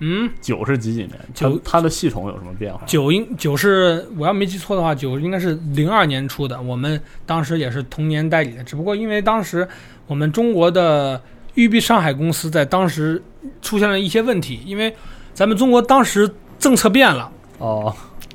[0.00, 0.30] 嗯。
[0.40, 1.12] 九是几几年？
[1.32, 2.82] 九它它的系统有什么变化？
[2.86, 9.66] 九应九是我要没记错的话，九应该是零二年出的，我们当时也是同年代理的，只不过因为当时
[10.06, 11.22] 我们中国的
[11.54, 13.22] 育碧上海公司在当时
[13.62, 14.94] 出现了一些问题，因为
[15.32, 17.94] 咱们中国当时政策变了，哦，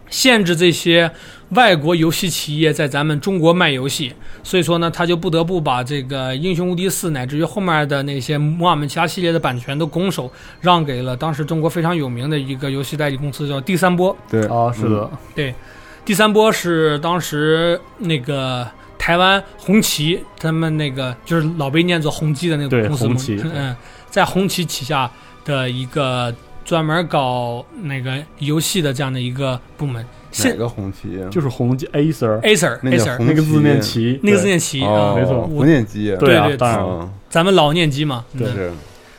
[0.10, 1.10] 限制这些
[1.56, 4.14] 外国游戏企业在咱们中国卖游戏，
[4.44, 14.16] 所以说呢，他就不得不把这个《英雄无敌四》乃至于后面的那些魔法门其他系列的版权都拱手让给了当时中国非常有名的一个游戏代理公司，叫第三波。
[14.30, 15.56] 对，啊，是的，对。
[16.04, 18.68] 第三波是当时那个
[19.00, 23.42] 台湾红旗他们那个就是老被念作宏基的那个公司嘛，红旗。
[23.44, 23.76] 嗯，
[24.10, 25.10] 在红旗旗下
[25.44, 26.32] 的一个
[26.64, 30.06] 专门搞那个游戏的这样的一个部门。
[30.44, 31.22] 哪个红旗？
[31.22, 31.30] 啊？
[31.30, 34.14] 就是红旗 Acer Acer 那个字念旗。
[34.14, 37.10] 旗，那个字念旗没错我不念机啊，对啊对，对当然。
[37.30, 38.48] 咱们老念机嘛，对。
[38.52, 38.72] 是。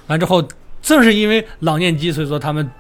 [0.07, 0.43] 完之后，
[0.83, 2.71] 正是因为老念机，所以说他们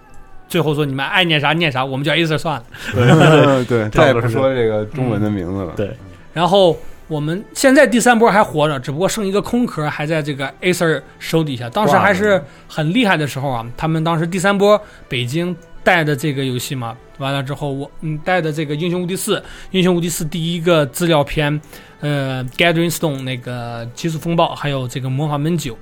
[0.48, 2.64] 最后说你们爱念啥念啥，我们叫 Acer 算了。
[2.94, 4.28] 对对，再也不是。
[4.28, 5.72] 说这个中文的名字了。
[5.76, 5.90] 对。
[6.32, 6.76] 然后
[7.08, 11.68] 我们现在第三波还活着，只不过剩一个空壳，还在这个 Acer 手底下。
[11.70, 15.54] 当时还是很厉害的时候啊，他们当时第三波北京
[15.86, 19.36] 带的这个游戏嘛，完了之后我嗯带的这个《英雄无敌四》，
[19.70, 21.60] 《英雄无敌四》第一个资料片，
[22.00, 25.78] 呃，《Gathering Stone》那个极速风暴，还有这个魔法门九，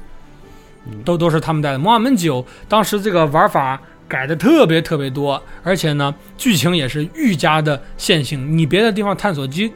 [1.06, 1.78] 都都是他们带的。
[1.78, 3.80] 魔法门九当时这个玩法。
[4.06, 8.56] 改的特别特别多，而且呢，剧情也是愈加的线性。
[8.56, 9.72] 你别的地方探索几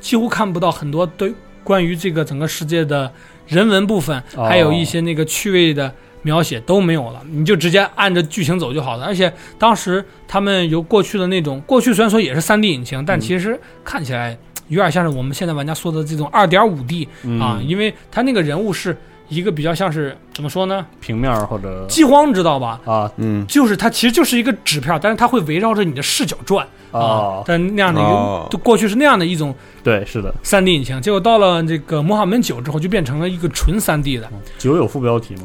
[0.00, 3.10] 几乎看不到很多对关于这个整个世界的
[3.46, 9.04] 人文部分，哦还有一些那个趣味的描写都没有了，你就直接按着剧情走就好了。
[9.04, 14.36] 而且当时他们由过去的那种，过去虽然说也是 3D 引擎，但其实看起来
[14.68, 18.96] 有点像是我们现在玩家说的这种 2.5D 嗯啊，因为他那个人物是
[19.28, 20.84] 一个比较像是怎么说呢？
[21.00, 22.80] 平面或者饥荒知道吧？
[22.84, 34.28] 啊嗯，就是它其实就是一个纸片，但是它会围绕着你的视角转啊哦，但那样的一哦个，就过去是那样的一种对，是的，三 D 引擎，结果到了这个魔法门九之后，就变成了一个纯三 D 的。
[34.58, 35.44] 九有副标题吗？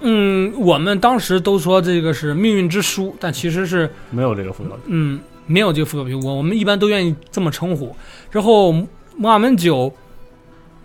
[0.00, 4.82] 嗯，我们当时都说这个是命运之书，但其实是没有这个副标题。
[4.86, 7.94] 嗯没有这个副标题，我我们一般都愿意这么称呼。
[8.30, 8.72] 之后
[9.16, 9.92] 摩尔门九，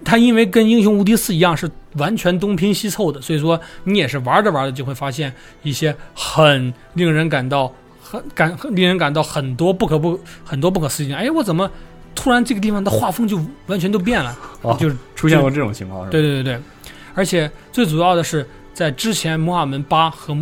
[0.03, 11.15] 它因为跟英雄无敌四一样是完全东拼西凑的，所以说你也是玩着玩着就会发现一些很令人感到很感令人感到很多不可不很多不可思议的。
[11.15, 11.69] 哎，我怎么
[12.15, 14.35] 突然这个地方的画风就完全都变了？
[14.63, 16.11] 哦就是出现过这种情况是吧？
[16.11, 16.59] 对对对对，
[17.13, 20.37] 而且最主要的是，在之前摩尔门八和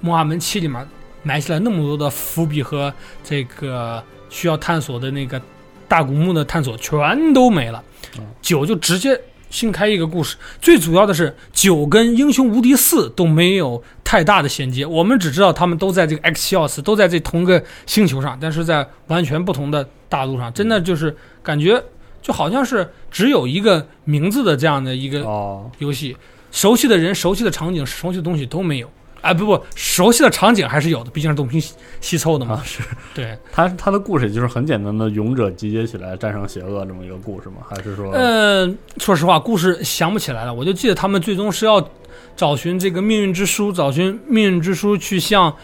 [0.00, 0.86] 摩尔门七里面
[1.22, 2.92] 埋下了那么多的伏笔和
[3.24, 5.40] 这个需要探索的那个
[5.88, 7.82] 大古墓的探索全都没了。
[8.18, 10.36] 嗯，九就直接新开一个故事。
[10.60, 21.82] 最主要的是，九跟英雄无敌四都没有太大的衔接，我们只知道他们都在这个 X 钥匙，都在这同个星球上，但是在完全不同的大陆上，真的就是感觉
[22.20, 26.14] 就好像是只有一个名字的这样的一个哦，游戏，
[26.58, 28.90] 熟悉的人、熟悉的场景、熟悉的东西都没有。
[29.20, 32.56] 哎，不不，熟悉的场景还是有的，毕竟是东拼西西凑的嘛。
[32.56, 32.82] 啊是
[33.14, 37.58] 对，他他的故事就是很简单的勇者集结起来战胜邪恶这么一个故事吗？
[37.68, 40.52] 还是说呃，说实话，故事想不起来了。
[40.52, 41.88] 我就记得他们最终是要
[42.36, 45.54] 找寻这个命运之书，找寻命运之书去向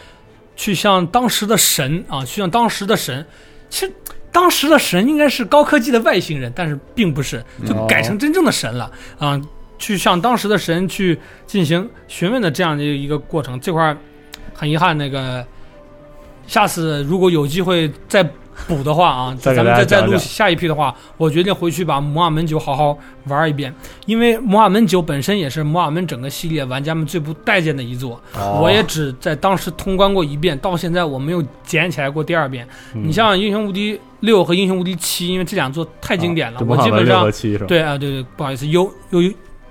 [0.54, 3.26] 去向当时的神啊，去向当时的神。
[3.68, 3.92] 其实
[4.30, 9.40] 当时的神应该是高科技的外星人，但是并不是，就改成真正的神了啊。
[9.78, 13.96] 去向当时的神去进行询问的这样的一个过程，这块儿
[14.54, 15.44] 很遗憾，那个
[16.46, 18.22] 下次如果有机会再
[18.68, 23.74] 补的话啊，咱们再再录下一批的话，我决定回去把摩尔门九好好玩一遍，
[24.06, 32.64] 因为摩尔门九本身也是摩尔门整个系列玩家们最不待见的一座，哦我也只在当时通关过一遍，到现在我没有捡起来过第二遍。
[32.94, 37.28] 嗯你像英雄无敌六和英雄无敌七，因为这两座太经典了，就我基本上？
[37.66, 39.20] 对啊，对对，不好意思，又又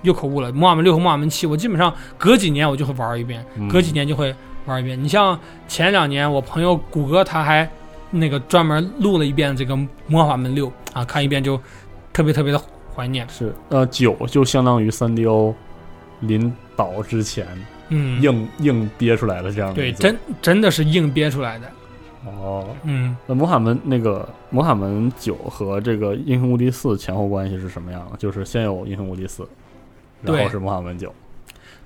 [0.04, 0.52] 又口误了。
[0.52, 4.34] 魔法门六和魔法门七，我基本上隔几年我就会玩一遍，隔几年就会
[4.66, 5.02] 玩一遍。
[5.02, 5.38] 你像
[5.68, 7.68] 前两年，我朋友谷歌他还
[8.12, 9.76] 那个专门录了一遍这个
[10.08, 11.60] 魔法门六啊，看一遍就
[12.14, 12.62] 特别特别的
[12.94, 13.28] 怀念。
[13.28, 15.54] 是呃九就相当于三 DO
[16.20, 17.48] 临倒之前
[17.90, 21.68] 嗯，硬硬憋出来的这样的对，真真的是硬憋出来的。
[22.26, 22.66] 哦。
[22.84, 28.08] 嗯，那魔法门那个魔法门九和这个英雄无敌四前后关系是什么样？
[28.18, 29.48] 就是先有英雄无敌四，
[30.24, 31.14] 然对后是魔法门九。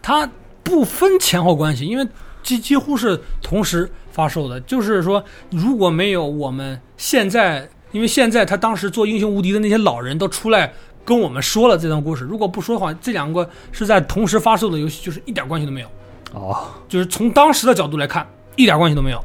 [0.01, 0.29] 它
[0.63, 2.07] 不分前后关系，因为
[2.41, 4.59] 几几乎是同时发售的。
[4.61, 10.71] 就是说，如果没有我们现在，因为现在他当时做英雄无敌的那些老人都出来
[11.03, 15.87] 跟我们说了这段故事，如果不说的话，这两个是在同时发售的游戏，就是一点关系都没有。
[16.33, 19.23] 哦，就是从当时的角度来看，一点关系都没有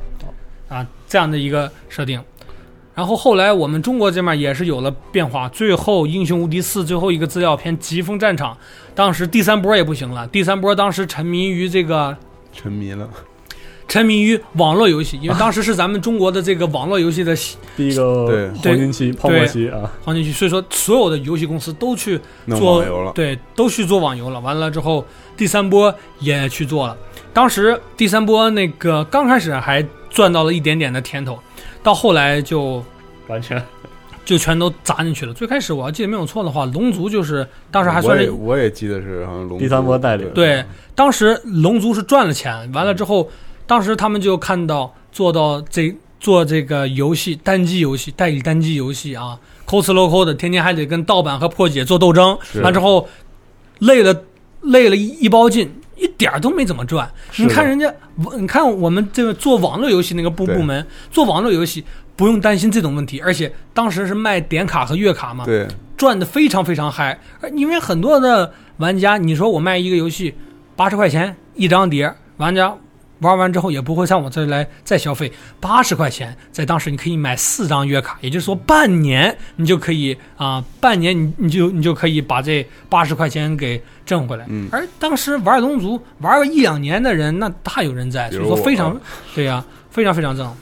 [0.69, 2.23] 啊，这样的一个设定。
[2.95, 8.55] 然后后来我们中国这边也是有了变化，最后《英雄无敌四》最后一个资料片《疾风战场》，
[8.95, 12.17] 当时第三波也不行了，第三波当时沉迷于这个
[12.53, 13.09] 沉迷了，
[13.89, 17.35] 沉迷于网络游戏，因为 当时是咱们中国的这个网络游戏的
[17.77, 18.49] 第一个对。
[18.51, 24.39] 黄金期、泡沫期啊，黄金期，所以说所有的游戏公司都去做网游了，对，都去做网游了。
[24.41, 25.05] 完了之后，
[25.37, 26.97] 第三波也去做了。
[27.33, 31.39] 当时第三波那个刚开始还赚到了一点点的甜头，
[31.83, 32.85] 到后来就
[33.27, 33.57] 完全
[34.25, 35.35] 就全都砸进去了。
[35.35, 43.29] 最开始我要记得没有错的话，龙族就是当时还算是也我也记得是好像龙第三波代理对，当时龙族是赚了钱，完了之后，
[43.67, 53.09] 当时他们就看到做到这做这个游戏单机游戏代理单机游戏啊，cos loco 的，天天还得跟盗版和破解做斗争，是完之后
[53.81, 54.23] 累了
[54.61, 57.11] 累了一一包劲，一点儿都没怎么赚。
[57.37, 57.93] 你看人家，
[58.39, 61.85] 你看我们这个做网络游戏那个部部门做网络游戏。
[62.23, 70.33] 不用担心这种问题，而且当时是卖点卡和月卡嘛，对，赚的非常非常嗨，而因为很多的玩家，你说我卖一个游戏
[70.77, 72.73] 八十块钱一张碟，玩家
[73.19, 84.47] 玩完之后也不会上我这来再消费，八十块钱在当时你可以买四张月卡，也就是说半年你就可以啊、半年你你就你就可以把这八十块钱给挣回来。
[84.49, 88.97] 嗯而当时玩龙族玩个一两年的人，那大有人在，所以说非常
[89.35, 90.57] 对呀、非常非常挣。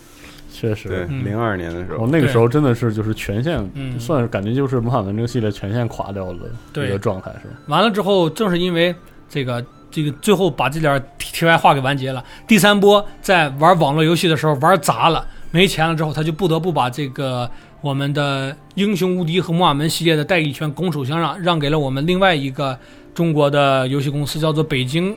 [0.61, 6.39] 确实零二年的时我候，那个时候真的是就是全线，嗯算是感觉就是魔法门这个系列全线垮掉了
[6.71, 7.55] 对一个状态，是吧？
[7.69, 8.95] 完了之后，正是因为
[9.27, 12.23] 这个这个最后把这点题题外话给完结了。
[12.47, 22.79] 第三波在玩网络游戏的时候玩砸了，没钱了之后，他就不得不把这个我们的英雄无敌和魔法门系列的代理权拱手相让，让给了我们另外一个
[23.15, 25.17] 中国的游戏公司，叫做北京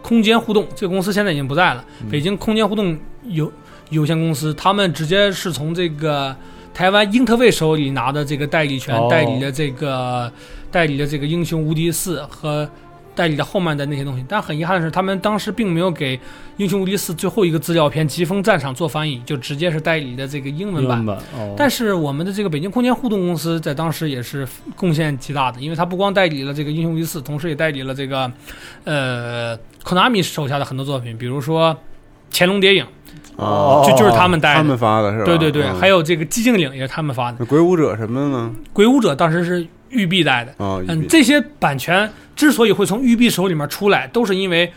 [0.00, 0.66] 空间互动。
[0.74, 3.52] 这个公司现在已经不在了，北京空间互动有
[3.90, 6.34] 有限公司，他们直接是从这个
[6.72, 10.30] 台湾英特卫手里拿的这个代理权，哦代理的这个
[10.70, 12.68] 代理的这个英雄无敌四和
[13.14, 14.24] 代理的后面的那些东西。
[14.28, 16.18] 但很遗憾的是，他们当时并没有给
[16.56, 21.06] 英雄无敌四最后一个资料片《疾风战场》做翻译，就直接是代理的这个英文版文。
[21.06, 24.46] 版哦，但是我们的这个北京空间互动公司在当时也是
[24.76, 28.30] 贡献极大的，因为它不光代理了这个《英雄无敌四》，同时也代理了这个
[28.84, 31.74] 呃 Konami 手下的很多作品，比如说
[32.30, 32.84] 《潜龙谍影》，
[33.38, 34.56] 啊，就就是他们带的。
[34.56, 35.24] 他们发的是吧？
[35.24, 38.52] 对对对，嗯还有这个寂静岭也是他们发的，那鬼舞者什么的呢？
[38.72, 40.50] 鬼舞者当时是育碧带的。
[40.64, 44.70] 啊，嗯，这些版权之所以会从育碧手里面出来，都是因为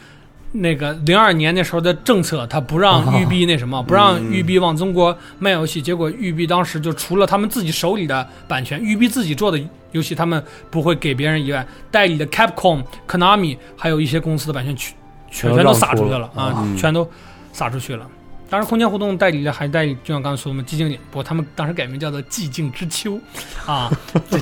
[0.51, 5.81] 那个零二年那时候的政策，他不让育碧那什么，不让育碧往中国卖游戏。
[5.81, 9.59] 结果育碧当时就除了他们自己手里的版权，育碧自己做的
[9.91, 14.93] 游戏他们不会给别人以外，代理的 Capcom、Konami 还有一些公司的版权全
[15.31, 17.09] 全全都撒出去了了啊，嗯全都
[17.53, 18.05] 撒出去了。
[18.51, 23.17] 当然，空间互动代理的还代理，就像刚才说的嘛，寂静岭，不过他们当时改名叫做寂静之秋，
[23.65, 23.89] 啊，
[24.29, 24.37] 这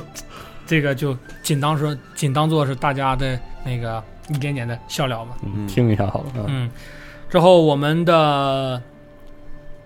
[0.65, 5.37] 这个就仅当说仅当做是大家的那个一点点的笑料吧。
[5.43, 5.51] 嗯。
[5.57, 6.45] 嗯听一下好了，嗯。
[6.47, 6.71] 嗯，
[7.29, 8.81] 之后我们的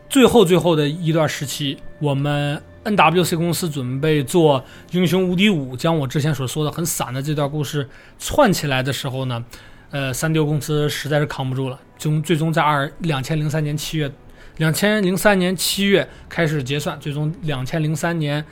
[0.07, 9.43] 最后最后的一段时期，我们 NWC 公司准备做《英雄无敌五》，将我之前所说的很散的这段故事串起来的时候呢，
[9.91, 14.11] 呃，三丢公司实在是扛不住了，终最终在二两千零三年七月，
[14.57, 18.43] 两千零三年七月开始结算，最终两千零三年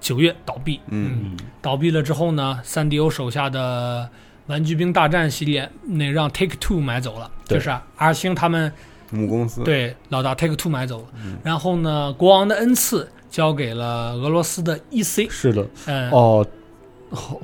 [0.00, 0.80] 九月倒闭。
[0.88, 4.08] 嗯嗯倒闭了之后呢，三 DO 手下的
[4.50, 8.72] 《玩具兵大战》系列那让 Take Two 买走了，就是阿星他们
[9.10, 11.04] 母公司对老大 Take Two 买走了。
[11.24, 16.46] 嗯然后呢，国王的恩赐交给了俄罗斯的 EC，是的，嗯，哦，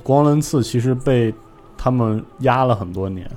[0.02, 1.34] 国王恩赐其实被
[1.76, 3.30] 他们压了很多年，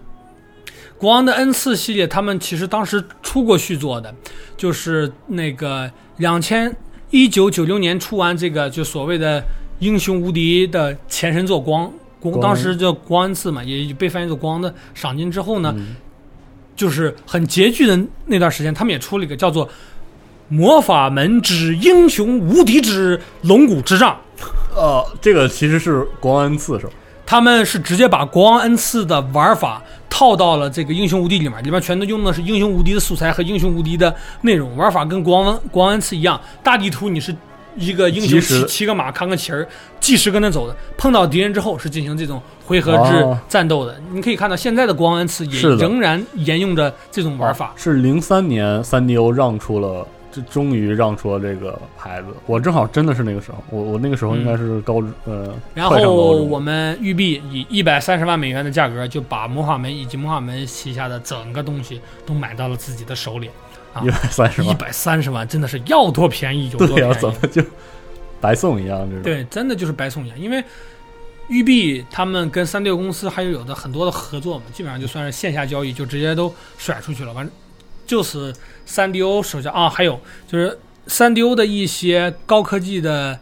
[0.97, 4.13] 国王的恩赐系列，他们其实当时出过续作的，
[4.55, 6.75] 就是那个两千
[7.11, 9.43] 一九九六年出完这个就所谓的
[9.79, 15.95] 英雄无敌的前身作光光，当时叫光恩赐嘛，也被翻译作光的赏金之后呢，嗯
[16.75, 19.67] 就是很拮据的那段时间，他们也出了一个叫做
[20.47, 24.19] 《魔法门之英雄无敌之龙骨之杖》。
[24.75, 26.93] 呃，这个其实是国王恩赐是吧？
[27.27, 37.35] 他们是直接把国王恩赐的玩法套到了这个英雄无敌里面，里面全都用的是英雄无敌的素材和英雄无敌的内容，玩法跟国王国王恩赐一样，大地图你是
[37.75, 39.67] 一个英雄骑骑个马扛个旗儿，
[39.99, 43.99] 计时跟他走的，碰到敌人之后是进行这种回合制哦战斗的。
[44.13, 47.73] 你可以看到现在的国王恩赐也仍然沿用着这种玩法。
[47.75, 52.27] 是零三年三 DO 让出了，这终于让出了这个牌子。
[52.45, 63.49] 我正好真的是那个时候，我我那个时候应该是高中，呃，然后我们育碧以一百三十万美元的价格就把魔法门以及魔法门旗下的整个东西都买到了自己的手里。
[63.93, 67.13] 啊一百三十万，一百三十万真的是要多便宜有多便宜。
[67.15, 67.63] 怎么就
[68.39, 68.99] 白送一样？
[69.09, 70.63] 这种对，真的就是白送一样，因为
[71.47, 77.33] 育碧他们跟三六公司还有有的很多的合作嘛，基本上就算是线下交易，就直接都甩出去了。
[77.33, 77.49] 完，
[78.07, 78.51] 就是
[78.85, 83.37] 三 DO 手下啊，还有就是三 DO 的一些高科技的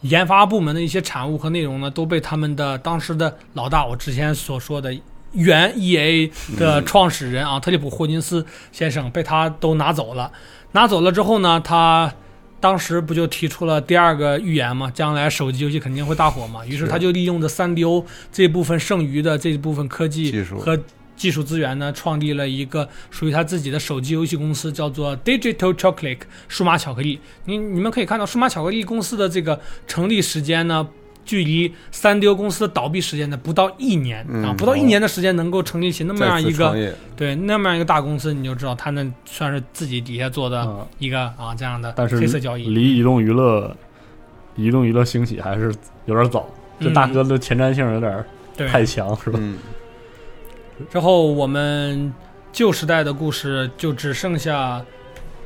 [0.00, 4.96] 研发部门的一些产物和内容呢，都被他们的当时的老大，我之前所说的
[5.32, 10.32] 原 EA 的创始人啊，特里普霍金斯先生被他都拿走了。
[10.72, 12.12] 拿走了之后呢，他
[12.58, 16.64] 当时不就提出了第二个预言嘛，将来手机游戏肯定会大火嘛。
[16.64, 20.78] 于是他就利用这三 DO 这部分剩余的这部分科技技术和
[21.16, 27.18] 技术资源呢，创立了一个属于他自己的手机游戏公司，叫做 Digital Chocolate 数码巧克力。
[27.46, 30.86] 你你们可以看到，数码巧克力公司的这个成立时间呢，
[31.24, 42.68] 距离三 DO 公司的倒闭时间呢不到一年、啊，嗯不到一年的时间能够成立起那么样一个对那么样一个大公司，你就知道他那算是自己底下做的嗯，一个啊这样的但是黑色交易。
[42.68, 43.74] 离移动娱乐，
[44.54, 46.48] 移动娱乐兴起还是有点早。
[46.78, 48.24] 这嗯大哥的前瞻性有点，
[48.68, 49.40] 太强，是吧？
[50.78, 52.12] 嗯，之后我们
[52.52, 54.84] 旧时代的故事就只剩下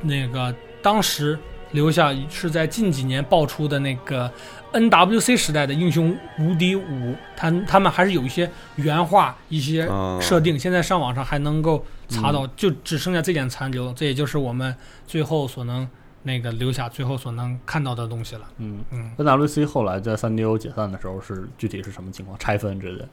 [0.01, 1.37] 那个当时
[1.71, 4.31] 留下是在近几年爆出的那个
[4.73, 14.73] NWC 时代的英雄无敌五，他他们还是有一些原画一些啊设定，现在上网上还能够查嗯到，就只剩下这点残留，这也就是我们
[15.05, 15.87] 最后所能
[16.23, 18.41] 那个留下最后所能看到的东西了。
[18.57, 22.37] 嗯嗯，，NWC 后来在三 DO 解散的时候是具体是什么情况？
[22.37, 23.07] 拆分之类的。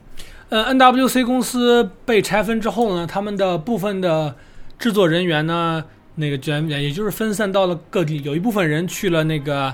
[0.49, 4.35] 呃，NWC 公司被拆分之后呢，他们的部分的
[4.77, 5.83] 制作人员呢，
[6.15, 9.73] 那个卷也就是分散到了各地，有一部分人去了那个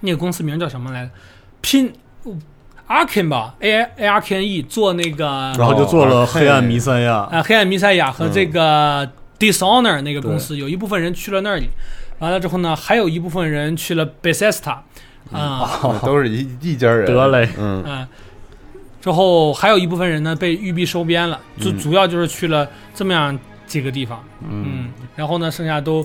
[0.00, 1.10] 那个公司名叫什么来着？
[1.60, 1.92] 拼
[2.88, 5.26] Arkin 吧，A A R K N E 做那个
[5.58, 11.68] 然后就做了哦黑暗弥赛亚，啊，黑暗弥赛亚和这嗯个 Dishonor 那个公司，有一部分人去了那里，
[12.18, 14.78] 完了之后呢，还有一部分人去了 Bethesda，
[15.32, 16.00] 啊、嗯。
[16.04, 17.48] 都是一一家人，得嘞。
[17.56, 18.08] 嗯，嗯，
[19.00, 24.64] 之后还有一部分人呢被育碧收编了，主嗯主要就是去了这么样几个地方，嗯。
[24.66, 26.04] 嗯，然后呢，剩下都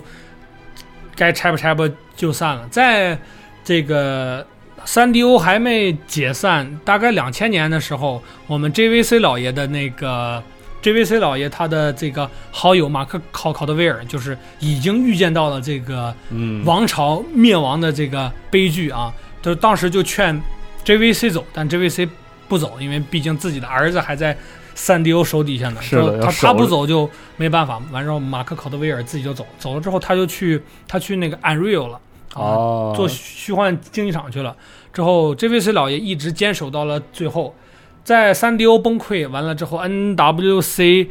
[1.16, 2.68] 该拆吧拆吧就散了。
[2.70, 3.18] 在
[3.64, 4.46] 这个
[4.86, 10.44] 三 DO 还没解散，大概两千年的时候，我们 JVC 老爷的那个
[10.84, 19.12] JVC 老爷他的这个好友马克考考德威尔，就是已经预见到了这个嗯，王朝灭亡的这个悲剧啊，
[19.42, 20.40] 就当时就劝
[20.84, 22.10] JVC 走，但 JVC
[22.50, 24.38] 不走，因为毕竟自己的儿子还在
[24.76, 25.82] 三 DO 手底下呢。
[25.82, 27.82] 是他他不走就没办法。
[27.92, 32.00] 完之后，马克考德威尔自己就走，走了之后他就去他去那个 Unreal 了。
[32.34, 34.56] 啊，哦，做虚幻竞技场去了。
[34.92, 37.56] 之后，JVC 老爷一直坚守到了最后，
[38.04, 41.08] 在三 DO 崩溃完了之后，NWC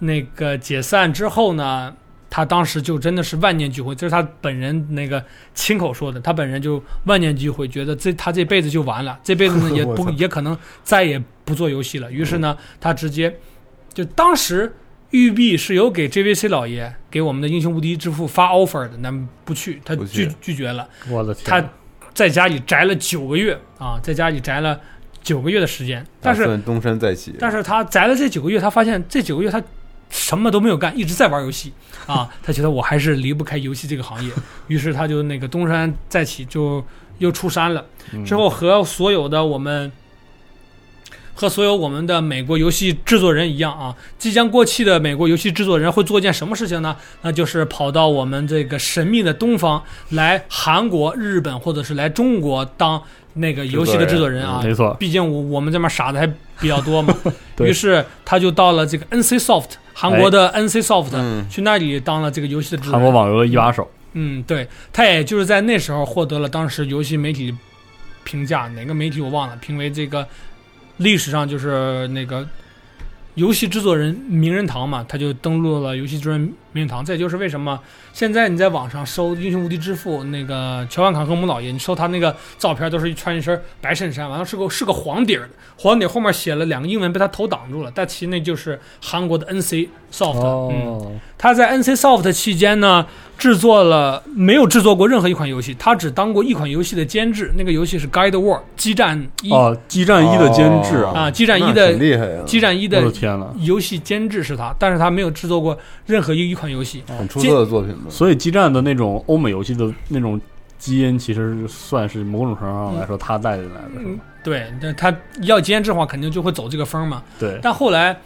[0.00, 1.94] 那个解散之后呢，
[2.30, 12.10] 他当时就真的是万念俱灰，这是他本人那个亲口说的，他本人就万念俱灰，觉得这他这辈子就完了，这辈子呢 也不也可能再也不做游戏了。
[12.10, 13.38] 于是呢，他直接
[13.92, 14.72] 就当时。
[15.10, 20.86] 育碧是有给 JVC 老爷给我们的英雄无敌之父发 offer 的，但不去，他拒拒绝了。
[21.08, 21.70] 我的天，他
[22.12, 24.78] 在家里宅了九个月啊，在家里宅了
[25.26, 29.60] 九个月的时间，但是东山再起，但是他宅了这九个月，他发现这九个月他
[30.08, 31.72] 什么都没有干，一直在玩游戏
[32.06, 34.30] 啊，他觉得我还是离不开游戏这个行业，
[34.68, 36.84] 于是他就那个东山再起，就
[37.18, 37.84] 又出山了。
[38.12, 39.90] 嗯之后和所有的我们。
[41.38, 46.96] 和所有我们的美国游戏制作人一样啊，即将过气的美国游戏制作人会做一件什么事情呢？
[47.20, 53.02] 那就是跑到我们这个神秘的东方来韩国、日本或者是来中国当
[53.36, 54.60] 那个游戏的制作人啊。
[54.62, 56.26] 没错，毕竟我我们这边傻子还
[56.60, 57.14] 比较多嘛，
[57.60, 61.46] 于是他就到了这个 NC Soft 韩国的 NC Soft，、嗯。
[61.48, 63.00] 去那里当了这个游戏的制作人。
[63.00, 67.54] 韩国网游的一把手，嗯，对，他也就是在那时候获得了当时游戏媒体
[68.24, 70.26] 评价，哪个媒体我忘了，评为这个
[70.98, 72.46] 历史上就是那个
[73.34, 77.02] 游戏制作人名人堂嘛，他就登录了游戏制作人名人堂。
[77.02, 77.78] 这也就是为什么
[78.12, 91.06] 现在你在网上搜《英雄无敌之父》那个乔万坎和姆老爷，你搜他那个照片都是穿一身白衬衫，完了是个是个黄底儿的，黄底后面写了两个英文，被他头挡住了，但其实那就是韩国的 NC Soft，、
[91.38, 93.06] 他在 NC Soft 期间呢，
[93.38, 103.02] 制作了没有制作过任何一款游戏，他只当过一款游戏的监制，那个游戏是《Guide War》激战一、哦，激战一的监制哦啊，啊，激战一那的厉害呀，激战一的！
[103.60, 107.02] 游戏监制是他，但是他没有制作过任何一一款游戏。
[107.18, 108.04] 很出色的作品嘛。
[108.10, 110.40] 所以激战的那种欧美游戏的那种
[110.78, 117.22] 基因，其实算是某种程度上来说他带进来的，是嗯吧？，对，但他要监制的话，肯定就会走这个风嘛。
[117.38, 118.16] 对，但后来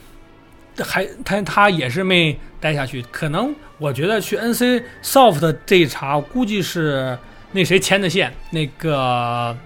[0.78, 7.16] 还他他也是没待下去，可能我觉得去 NC Soft 这一茬，估计是
[7.52, 9.56] 那谁牵的线，那个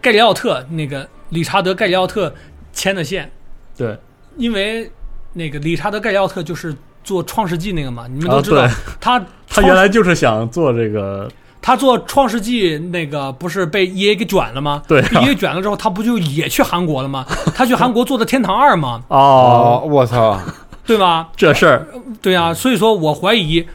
[0.00, 2.32] 盖里奥特，那个理查德盖里奥特
[2.72, 3.30] 牵的线，
[3.76, 3.98] 对，
[4.36, 4.90] 因为
[5.32, 6.74] 那个理查德盖里奥特就是
[7.08, 11.26] 做《创世纪》那个嘛，你们啊都知道，对他 他原来就是想做这个，
[11.62, 14.82] 他做《创世纪》那个不是被 EA 给卷了吗？
[14.86, 17.24] 对被 EA 卷了之后，他不就也去韩国了吗？
[17.54, 20.38] 他去韩国做的《天堂二》吗， 哦，哦，我操，
[20.84, 21.30] 对吧？
[21.34, 21.86] 这事儿
[22.20, 23.66] 对啊，所以说我怀疑，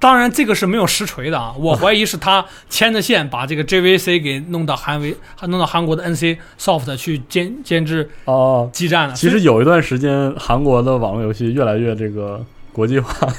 [0.00, 5.16] 当然这个是没有实锤的啊，我怀疑是他牵着线把这个 JVC 给弄到韩维，
[5.46, 9.14] 弄到韩国的 NC Soft 去监监制哦，激战了。
[9.14, 12.44] 其实有一段时间，韩国的网络游戏越来越这个
[12.74, 13.32] 国际化，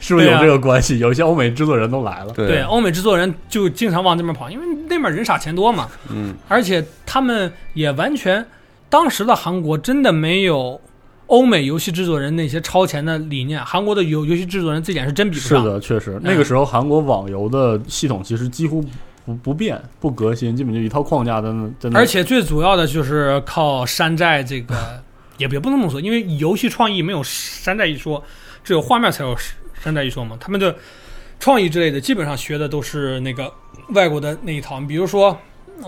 [0.00, 0.98] 是不是有这个关系？
[0.98, 2.32] 有一些欧美制作人都来了。
[2.32, 8.44] 对对，欧美制作人就经常往那边跑，因为那边人傻钱多嘛，嗯，而且他们也完全，
[8.88, 10.80] 当时的韩国真的没有
[11.26, 15.62] 欧美游戏制作人那些超前的理念，韩国的游游戏制作人这点是真比不上。
[15.62, 18.82] 是的，确实，那个时候韩国网游的系统其实几乎
[19.26, 21.98] 不不变、不革新，基本就一套框架在那，在那。
[21.98, 24.74] 而且最主要的就是靠山寨这个，
[25.36, 28.24] 也 也不能这么说，因为游戏创意没有山寨一说，
[28.68, 29.34] 只有画面才有
[29.82, 30.36] 山寨艺术嘛。
[30.38, 30.74] 他们的
[31.40, 33.50] 创意之类的，基本上学的都是那个
[33.94, 34.78] 外国的那一套。
[34.82, 35.34] 比如说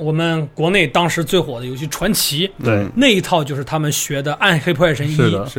[0.00, 5.14] 我们国内当时最火的游戏《传奇》，对，那一套就是他们学的《暗黑破坏神一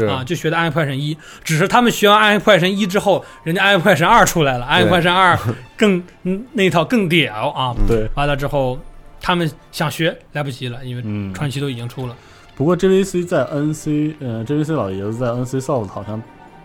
[0.09, 1.13] 啊，就学的《暗黑破坏神一》，
[1.43, 5.35] 只是他们学完《暗黑破坏神一》之后，人家《暗黑破坏神二》出来了，《暗黑破坏神二》
[5.77, 7.75] 更嗯那一套更屌啊！
[7.87, 8.79] 对，完了之后，
[9.21, 11.31] 他们想学来不及了，因为嗯。
[11.35, 12.15] 传奇都已经出了。
[12.55, 16.21] 不过 JVC 在 NC，呃，JVC 老爷子在 NC Soft 好像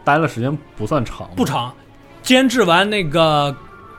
[0.06, 1.74] 待了时间不算长，不长，
[2.22, 3.52] 监制完那个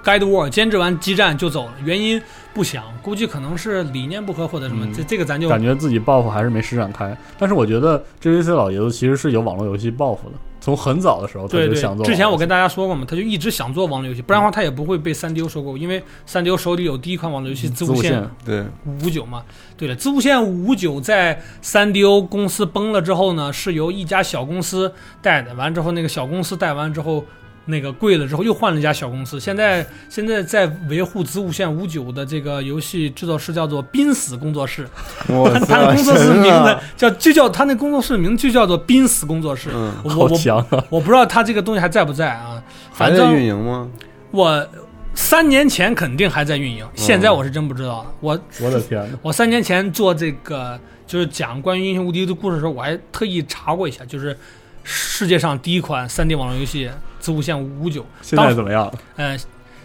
[0.06, 2.22] Guide War，监制完激战就走了，原因
[2.54, 7.16] 不详，估计可能是理念不合或者什么，嗯这这个咱就感觉自己报复还是没施展开。
[7.38, 10.36] 但是我觉得 JVC 老爷子其实是有网络游戏报复的，
[10.68, 12.06] 从很早的时候他对对就想做。
[12.06, 19.42] 之前我跟大家说过嘛，他就一直想做网络游戏，不然的话他也不会被三 DO 收购，因为三 DO 手里有第一款网络游戏《嗯自无自无限线对，五五九》嘛。
[19.78, 24.92] 对了，《自无限五五九》在三 DO 公司崩了之后呢，是由一家小公司
[25.22, 27.24] 带的，完之后那个小公司带完之后。
[27.68, 29.40] 那个贵了之后，又换了一家小公司。
[29.40, 34.88] 现在现在在维护《子午线五九》的这个游戏制作室叫做濒死工作室，
[35.28, 39.70] 我 他他的工作室名字叫就叫他那工作室名字就叫做濒死工作室。
[39.74, 40.84] 嗯，好我我强啊！
[40.90, 42.62] 我不知道他这个东西还在不在啊？
[42.92, 43.90] 还在运营吗？
[44.32, 44.68] 我
[45.14, 48.12] 三年前肯定还在运营，现在我是真不知道了。
[48.20, 54.38] 我我的天呐，我三年前做这个就是讲关于英雄无敌的故事的时候，我还特意查过一下，就是
[54.84, 56.88] 世界上第一款三 D 网络游戏
[57.28, 58.02] 《子午线五五九》。
[58.22, 58.92] 现在怎么样？
[59.18, 59.38] 呃，然后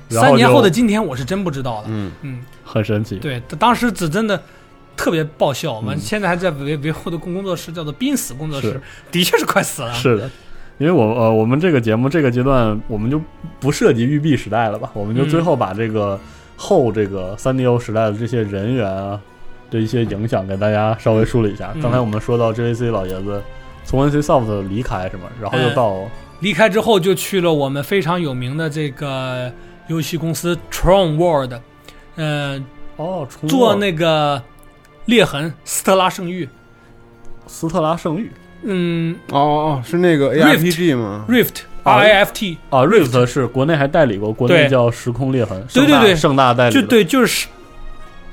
[0.08, 1.86] 就三年后的今天我是真不知道了。
[1.88, 3.16] 嗯，嗯，很神奇。
[3.16, 4.40] 对，当时只真的
[4.96, 5.72] 特别爆笑。
[5.72, 8.80] 我们嗯现在还在维维护的工工作室叫做濒死工作室，
[9.10, 9.92] 的确是快死了。
[9.94, 10.30] 是的，
[10.78, 13.20] 因为我呃，我们这个节目这个阶段，我们就
[13.58, 14.90] 不涉及育碧时代了吧？
[14.94, 16.18] 我们就嗯最后把这个
[16.56, 19.18] 后这个三 D O 时代的这些人员啊
[19.70, 21.72] 的一些影响给大家稍微梳理一下。
[21.74, 23.42] 嗯刚才我们说到 JVC 老爷子
[23.84, 25.24] 从 NC Soft 离开是吗？
[25.40, 25.96] 然后又呃到
[26.42, 29.50] 离开之后就去了我们非常有名的这个
[29.86, 31.54] 游戏公司 Tron World，
[32.16, 32.62] 呃，
[32.96, 34.42] 哦，做那个
[35.06, 36.48] 裂痕斯特拉圣域，
[37.46, 38.30] 斯特拉圣域。
[38.64, 46.14] 嗯哦哦，是那个 Rift ARPG 吗？，Rift 啊 R I F T，啊，Rift 是国内还代理过，国内叫时空裂痕，对对对。
[46.14, 47.48] 盛大代理就对，就是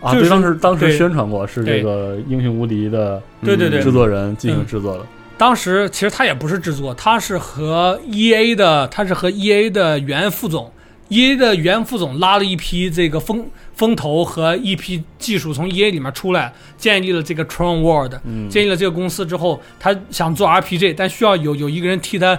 [0.01, 3.82] 啊，对，就是当时当时宣传过是这个英雄无敌的对对对。
[3.82, 5.05] 制作人进行嗯制作的。
[5.40, 10.70] 当时其实他也不是制作，他是和 E A 的，他是和 E A 的原副总
[11.08, 22.38] ，E A 的原副总拉了一批这个风风投和一批技术从 E A 里面出来，建立了这个 Tron World，嗯，建立了这个公司之后，他想做 RPG，但需要有有一个人替他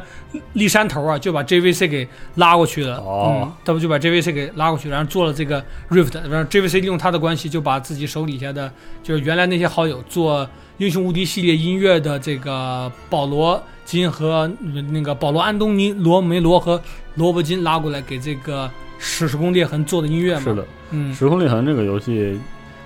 [0.52, 2.98] 立山头啊，就把 JVC 给拉过去了。
[2.98, 8.70] 哦嗯，他不就把 JVC 给拉过去，然后做了这个 Rift，然后 JVC 利用他的关系，就把自己手底下的
[9.02, 10.46] 就是原来那些好友做
[10.80, 14.50] 英雄无敌系列音乐的这个保罗金和
[14.90, 16.80] 那个保罗安东尼罗梅罗和
[17.16, 18.68] 罗伯金拉过来给这个
[18.98, 20.40] 史时空裂痕做的音乐嘛。
[20.40, 22.40] 是的，，嗯《时空裂痕》这个游戏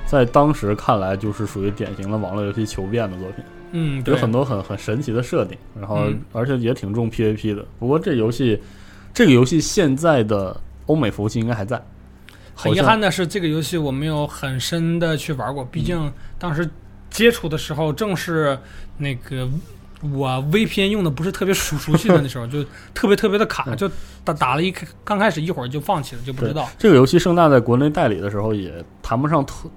[0.07, 6.21] 在当时看来就是属于典型的网络游戏求变的作品，嗯，有很多很很神奇的设定，然后嗯。
[6.33, 7.65] 而且也挺重 PVP 的。
[7.79, 8.61] 不过这游戏
[9.13, 11.81] 这个游戏现在的欧美服务器应该还在，
[12.57, 16.69] 很遗憾的是，这个游戏我没有很深的去玩过，毕竟当时
[17.15, 18.59] 接触的时候正是
[18.99, 19.49] 那个
[20.13, 23.89] 我 VPN 用的不是特别熟熟悉的那时候，就特别特别的卡，嗯就
[24.25, 26.69] 打打了一开刚开始一会儿就放弃了，就不知道。
[26.77, 29.71] 这个游戏盛大在国内代理的时候也谈不上特，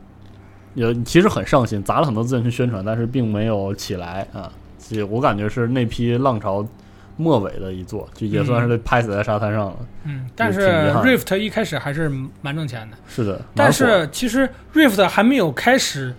[0.74, 4.52] 也其实很上心，砸了很多资源去宣传，但是并没有起来啊。
[5.08, 6.68] 我感觉是那批浪潮
[7.18, 9.78] 末尾的一座，就也算是被拍死在沙滩上了。
[10.06, 10.62] 嗯，但是
[11.04, 12.12] Rift 一开始还是
[12.42, 16.14] 蛮挣钱的，是的，但是其实 Rift 还没有开始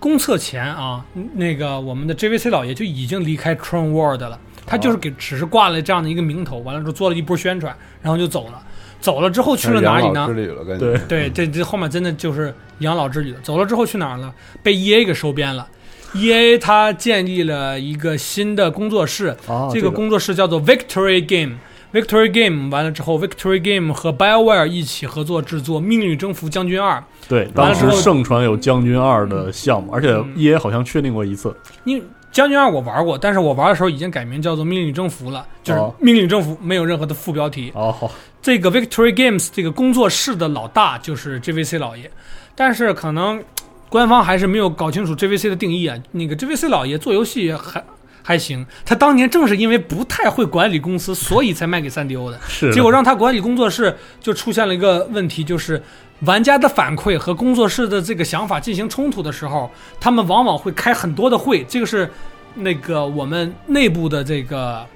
[0.00, 4.36] 公测前啊，那个我们的 JVC 老爷就已经离开 Tron World 了。
[4.66, 8.62] 他就是给只是挂了这样的一个名头，完了之后做了一波宣传，然后就走了。
[9.00, 10.34] 走了之后去了哪里呢之？
[10.34, 13.40] 旅了，感觉对对，这这后面真的就是养老之旅了。
[13.42, 14.32] 走了之后去哪儿了？
[14.62, 15.66] 被 E A 给收编了。
[16.14, 21.56] E A 他建立了一个新的工作室，啊，这个工作室叫做 Victory Game。
[21.92, 26.98] Victory Game 完了之后，Victory Game 和 BioWare 一起合作制作《命运征服将军二》。
[27.28, 31.54] 对，当时盛传有将军二的项目，而且嗯 EA 好像确定过一次。
[31.84, 37.72] 因为将军二我玩过，但是我玩的时候已经改名叫做命令征服了，就是哦命令征服，没有任何的副标题。
[37.74, 38.10] 哦，好，
[38.40, 42.08] 这个 Victory Games 这个工作室的老大就是 JVC 老爷，
[42.54, 43.42] 但是可能
[43.88, 45.96] 官方还是没有搞清楚 JVC 的定义啊。
[46.12, 47.82] 那个 JVC 老爷做游戏还
[48.22, 52.38] 还行，他当年正是因为不太会管理公司，所以才卖给三 DO 的。
[52.46, 55.82] 是结果让他管理工作室，就出现了一个问题，就是
[56.20, 61.64] 玩家的反馈和工作室的这个想法进行冲突的时候，他们往往会开很多的会。
[61.64, 62.10] 这个是
[62.54, 64.86] 那个我们内部的这个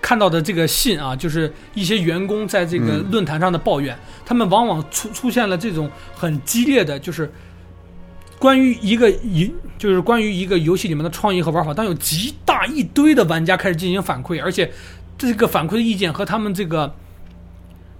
[0.00, 7.32] 看到的这个信啊，就是一些员工在这个嗯论坛上的抱怨，他们往往出出现了这种很激烈的，就是。
[8.44, 14.70] 关于一个一就是关于一个游戏里面的创意和玩法，当有极大一堆的玩家开始进行反馈，而且
[15.16, 16.94] 这个反馈的意见和他们这个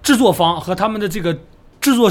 [0.03, 1.33] 制作方和他们的这个
[1.81, 2.11] 制作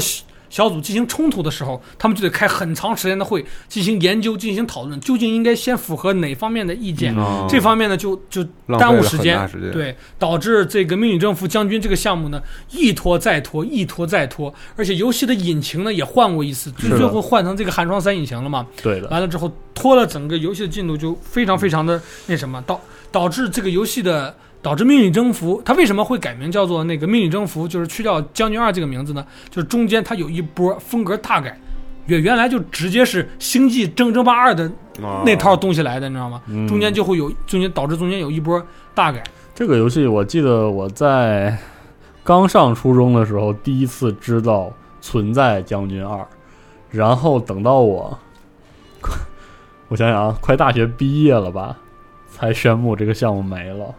[0.54, 7.12] 小小组进行冲突的时候，他们就得开很长时间的会进行研究、进行讨论，究竟应该先符合哪方面的意见。
[7.18, 7.44] 嗯。
[7.50, 8.44] 这方面呢，就就
[8.78, 9.48] 耽误时间。
[9.48, 12.40] 时间，对，导致这个《命运征服将军》这个项目呢
[12.70, 18.64] 一拖再拖，一拖再拖，而且游戏的引擎呢也换过一次，就最后换成这个寒霜三引擎了嘛。
[18.80, 22.80] 对的，完了之后拖了整个游戏的进度就非常非常的那什么，导
[23.14, 27.68] 导致这个游戏的导致命运征服，它为什么会改名叫做那个命运征服？
[27.68, 29.24] 就是去掉将军二这个名字呢？
[29.50, 31.56] 就是中间它有一波风格大改，
[32.06, 34.64] 原原来就直接是星际争争霸二的
[35.00, 36.42] 啊那套东西来的，你知道吗？
[36.48, 38.60] 嗯中间就会有中间导致中间有一波
[38.96, 39.22] 大改。
[39.54, 41.56] 这个游戏，我记得我在
[42.24, 46.26] 刚上初中的时候第一次知道存在将军二，
[46.90, 48.18] 然后等到我，
[49.86, 51.76] 我想想啊，快大学毕业了吧，
[52.34, 53.94] 才宣布这个项目没了，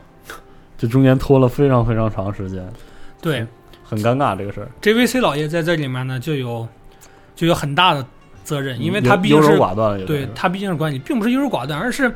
[0.78, 2.62] 这中间拖了非常非常长时间，
[3.22, 3.48] 对
[3.84, 6.68] 很尴尬这个事儿，，JVC 老爷在这里面呢就有
[7.36, 8.06] 就有很大的
[8.44, 9.58] 责任，因为他毕竟是
[10.06, 12.14] 对他毕竟是管理，并不是优柔寡断，而是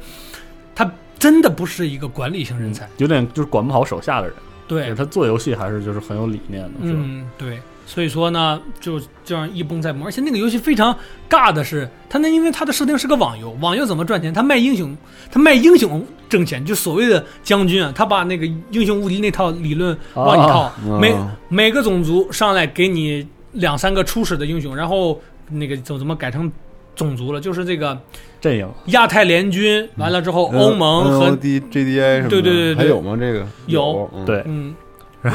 [0.76, 2.88] 他真的不是一个管理型人才。
[2.98, 4.36] 有点就是管不好手下的人，
[4.68, 7.00] 对，他做游戏还是就是很有理念的，是吧？
[7.02, 7.60] 嗯，对，
[7.90, 10.96] 所以说呢，就这样一崩再崩，而且那个游戏非常
[11.28, 14.32] 尬的是，它那因为它的设定是个网游，网游怎么赚钱？
[14.32, 14.96] 它卖英雄，
[15.32, 21.16] 它卖英雄挣钱，就所谓的将军啊，他把那个英雄无敌那套理论往里套，嗯每
[21.50, 25.20] 每个种族上来给你两三个初始的英雄，然后
[25.50, 26.52] 那个怎怎么改成
[26.96, 27.42] 种族了？
[27.42, 28.00] 就是这个
[28.40, 33.18] 阵营亚太联军，完了之后欧盟和 D J D I 什么的，对对对对还有吗？
[33.20, 33.48] 这个？
[33.66, 34.08] 有。
[34.14, 34.26] 嗯。
[34.26, 34.44] 对。
[34.46, 34.76] 嗯，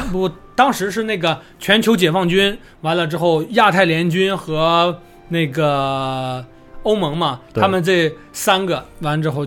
[0.09, 6.45] 不，当时是那个全球解放军，完了之后亚太联军和那个
[6.83, 9.45] 欧盟嘛，他们这三个完之后，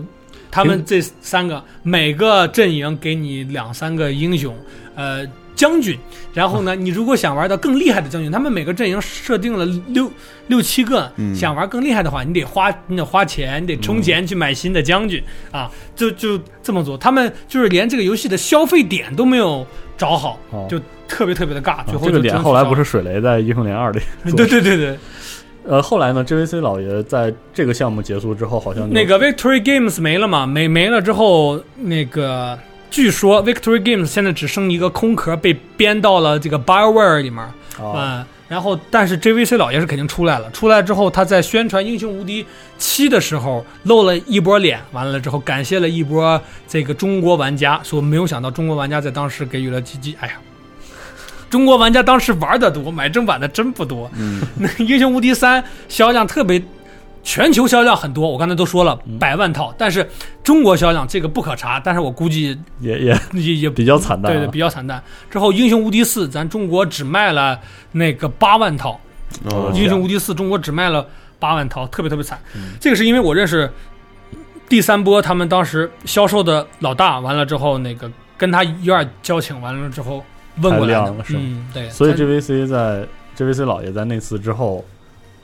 [0.51, 4.55] 他们这三个每个阵营给你两三个英雄，
[4.95, 5.25] 呃。
[5.55, 5.99] 将军，
[6.33, 6.73] 然后呢？
[6.73, 10.09] 你如果想玩到更厉害的将军，他们每个阵营设定了六
[10.47, 16.97] 六七个，嗯想玩更厉害的话，你得花你得花钱，你得充钱去买新的将军、啊，就就这么做。
[16.97, 19.67] 他们就是连这个游戏的消费点都没有
[19.99, 21.85] 找好，哦就特别特别的尬。
[21.85, 24.01] 最后这个脸后来不是是水雷在《英雄联二 》里
[24.35, 24.97] 对对对对，
[25.67, 30.45] 呃，后来呢，JVC 老爷在这个项目结束之后，好像那个 Victory Games 没了嘛？
[30.47, 32.57] 没没了之后，那个
[32.89, 37.39] 据说 Victory Games 现在只剩一个空壳，被编到了这个 BioWare 里面。
[37.43, 37.53] 啊，
[37.95, 42.45] 嗯，然后但是 JVC 老爷是肯定出来了，出来之后他在宣传《英雄无敌
[42.77, 50.33] 七》的时候露了一波脸，完了之后感谢了一波这个中国玩家，说没有想到中国玩家在当时给予了积极，哎呀。
[51.49, 54.07] 中国玩家当时玩的多，买正版的真不多。
[54.15, 56.61] 嗯，那 《英雄无敌三》销量特别，
[57.23, 60.07] 全球销量很多，我刚才都说了嗯百万套，但是
[60.43, 65.01] 中国销量这个不可查，但是我估计也也 也也 比较惨淡、啊，对对，比较惨淡。
[65.29, 67.59] 之后《英雄无敌四》咱中国只卖了
[67.91, 68.99] 那个八万套，
[69.51, 71.05] 哦英雄无敌四》中国只卖了
[71.37, 72.39] 八万套，特别特别惨。
[72.55, 73.69] 嗯这个是因为我认识
[74.67, 80.23] 第三波他们当时销售的老大，完了之后那个跟他有点交情，完了之后
[80.61, 81.89] 问过来的嗯，对。
[81.89, 83.07] 所以咱 JVC 在
[83.37, 84.83] JVC 老爷在那次之后，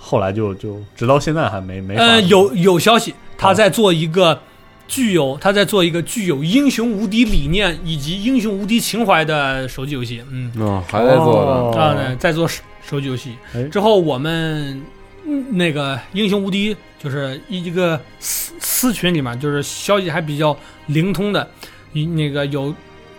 [0.06, 4.40] 后来就就直到现在还没没呃有有消息，他哦在做一个。
[4.88, 13.32] 具有他在做一个具有英雄无敌理念以及英雄无敌情怀的手机游戏，嗯，哦，还在做啊，对，在做手手机游戏。
[13.56, 14.80] 哎之后我们
[15.26, 21.50] 嗯那个英雄无敌就是一一个私私群里面，就是消息还比较灵通的，
[21.94, 22.72] 一那个有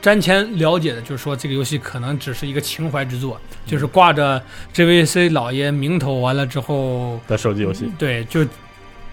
[0.07, 4.41] 瞻前了解的，就是说这个游戏可能只是一个情怀之作，就是挂着
[4.73, 8.47] JVC 老爷名头，完了之后，的手机游戏，对，就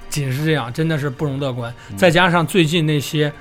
[0.08, 1.74] 仅是这样，真的是不容乐观。
[1.90, 1.98] 嗯。
[1.98, 3.34] 再加上最近那些，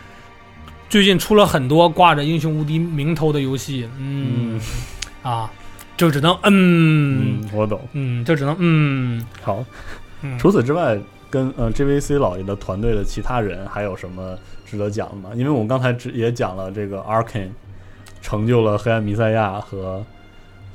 [0.88, 4.58] 最近出了很多挂着英雄无敌名头的游戏，嗯
[5.22, 5.52] 啊，
[5.94, 7.42] 就只能嗯。
[7.42, 7.86] 嗯，我懂。
[7.92, 9.22] 嗯，就只能嗯。
[9.42, 9.62] 好，
[10.22, 10.98] 嗯，除此之外，
[11.28, 14.38] 跟呃 JVC 老爷的团队的其他人还有什么
[14.72, 15.28] 值得讲的嘛？
[15.34, 17.50] 因为我们刚才只也讲了这个 Arkane
[18.22, 20.02] 成就了黑暗弥赛亚和。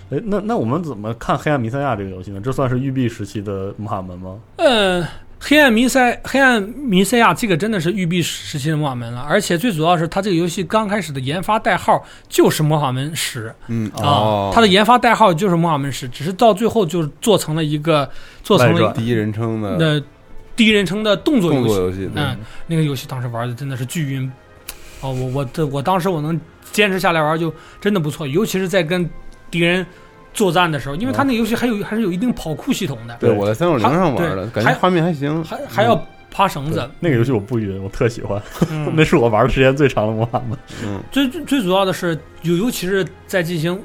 [0.09, 2.39] 哎，那那我们怎么看黑暗弥赛亚这个游戏呢？
[2.39, 4.37] 这算是育碧时期的魔法门吗？
[4.55, 5.05] 呃，
[5.37, 18.09] 黑暗弥赛黑暗弥赛亚这个真的是育碧时期的魔法门了，而且最主要是它这个游戏刚开始的研发代号就是魔法门十嗯啊，它的研发代号就是魔法门十，只是到最后就是做成了一个
[18.43, 20.01] 做成了第一人称的那
[20.57, 24.29] 第一人称的动作游戏，动作游戏，嗯，那个游戏当时玩的真的是巨晕。
[25.01, 26.37] 哦，我我这我当时我能
[26.71, 29.07] 坚持下来玩就真的不错，尤其是在跟
[29.51, 29.85] 敌人
[30.33, 35.95] 作战的时候，因为他那个游戏还有还是有一定跑酷系统的，对我在三六零上玩的，还感觉画面还行，还还要
[36.31, 36.89] 爬绳子。
[36.99, 38.41] 那个游戏我不晕，我特喜欢，
[38.71, 38.91] 嗯。
[38.97, 40.57] 那是我玩的时间最长的魔法门。
[40.83, 43.79] 嗯，最最最主要的是，尤尤其是在进行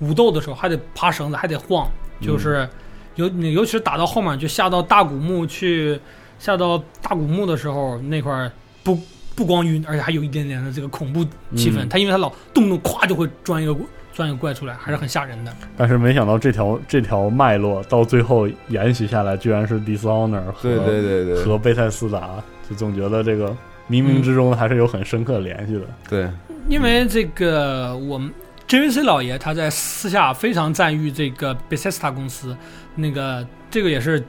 [0.00, 1.88] 武斗的时候，还得爬绳子，还得晃，
[2.20, 2.68] 就是
[3.16, 5.98] 尤尤其是打到后面，就下到大古墓去，
[6.38, 8.50] 下到大古墓的时候，那块儿
[8.82, 8.98] 不
[9.34, 11.24] 不光晕，而且还有一点点的这个恐怖
[11.56, 11.84] 气氛。
[11.84, 13.76] 嗯它因为它老动不动咵就会钻一个
[14.12, 15.52] 钻一个怪出来，还是很吓人的。
[15.76, 23.48] 但是没想到这条这条脉络到最后延续下来，居然是 Dishonor 和对对对对和贝塞斯达，就总觉得这个
[23.90, 25.80] 冥冥之中还是有很深刻联系的。
[26.08, 26.28] 对，
[26.68, 28.32] 因为这个我们
[28.74, 32.56] JVC 老爷他在私下非常赞誉这个 Bethesda 公司，
[32.96, 34.24] 那个这个也是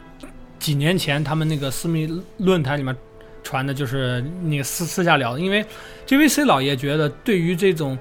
[0.60, 2.96] 几年前他们那个私密论坛里面
[3.42, 5.40] 传的，就是你私私下聊的。
[5.40, 5.66] 因为
[6.06, 7.98] JVC 老爷觉得对于这种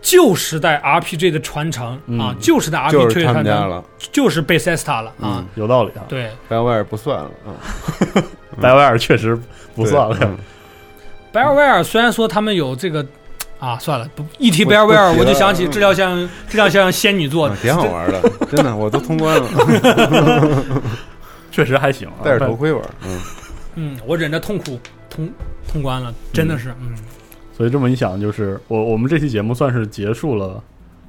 [0.00, 5.42] 旧时代 RPG 的传承、嗯啊，旧时代 RPG 传承们家了，就是 Bethesda 了啊。
[5.42, 7.50] 嗯有道理啊，对白维尔不算了，啊，
[8.62, 9.36] 白维尔确实
[9.74, 10.16] 不算了。
[10.16, 10.38] 对嗯
[11.32, 13.04] b e r w a r e 虽然说他们有这个。
[13.58, 16.16] 啊，算了，不一提不 b e r w a r 不提了我就想起嗯质量像
[16.48, 20.64] 质量像仙女座的，挺好玩的， 真的，我都通关了，
[21.50, 22.14] 确实还行啊。
[22.22, 23.20] 戴着头盔玩，嗯，
[23.74, 24.78] 嗯，我忍着痛苦
[25.10, 25.28] 通
[25.66, 26.94] 通关了，真的是，嗯
[27.56, 30.62] 所以这么一想，就是我我们这期节目算是结束了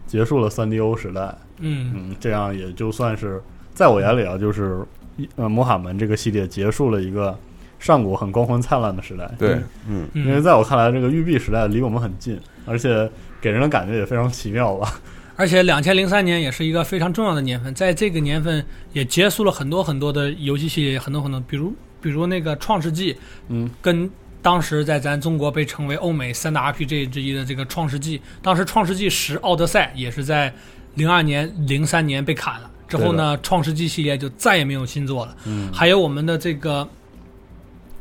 [0.07, 1.21] 结束了三 DO 时代。
[1.59, 3.39] 嗯嗯，这样也就算是
[3.75, 4.79] 在我眼里啊，就是
[5.17, 7.37] 一呃魔卡门这个系列结束了一个
[7.79, 9.29] 上古很光辉灿烂的时代。
[9.39, 9.53] 对，
[9.87, 13.09] 嗯，嗯，因为在我看来，这个育碧时代离我们很近，而且
[13.41, 14.99] 给人的感觉也非常奇妙吧。
[15.35, 23.13] 而且两千零三年也是一个非常重要的年份，在这个年份也结束了很多很多的游戏系列，很多很多，比如比如那个《创世纪》，
[23.47, 24.09] 嗯，跟
[24.41, 30.53] 当时在咱中国被称为欧美三大 RPG 之一的这个《创世纪》，当时《创世纪十：奥德赛》也是在
[30.95, 32.69] 零二年、零三年被砍了。
[32.89, 35.35] 之后呢，《创世纪》系列就再也没有新作了。
[35.45, 36.85] 嗯，还有我们的这个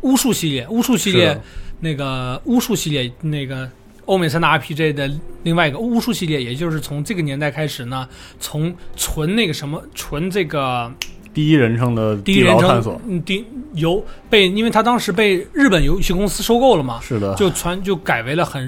[0.03, 1.41] 巫术系列，巫术系列
[1.81, 3.69] 那个巫术系列那个
[4.07, 5.11] 欧美三大 RPG 的
[5.43, 10.91] 另外一个巫术系列，也就是从这个年代开始呢，从纯那个什么纯这个
[11.35, 13.45] 第一人称的第一人地牢探索，称嗯第
[13.75, 18.67] 由被，因为他当时被日本游戏公司收购了嘛，是的，就传就改为了很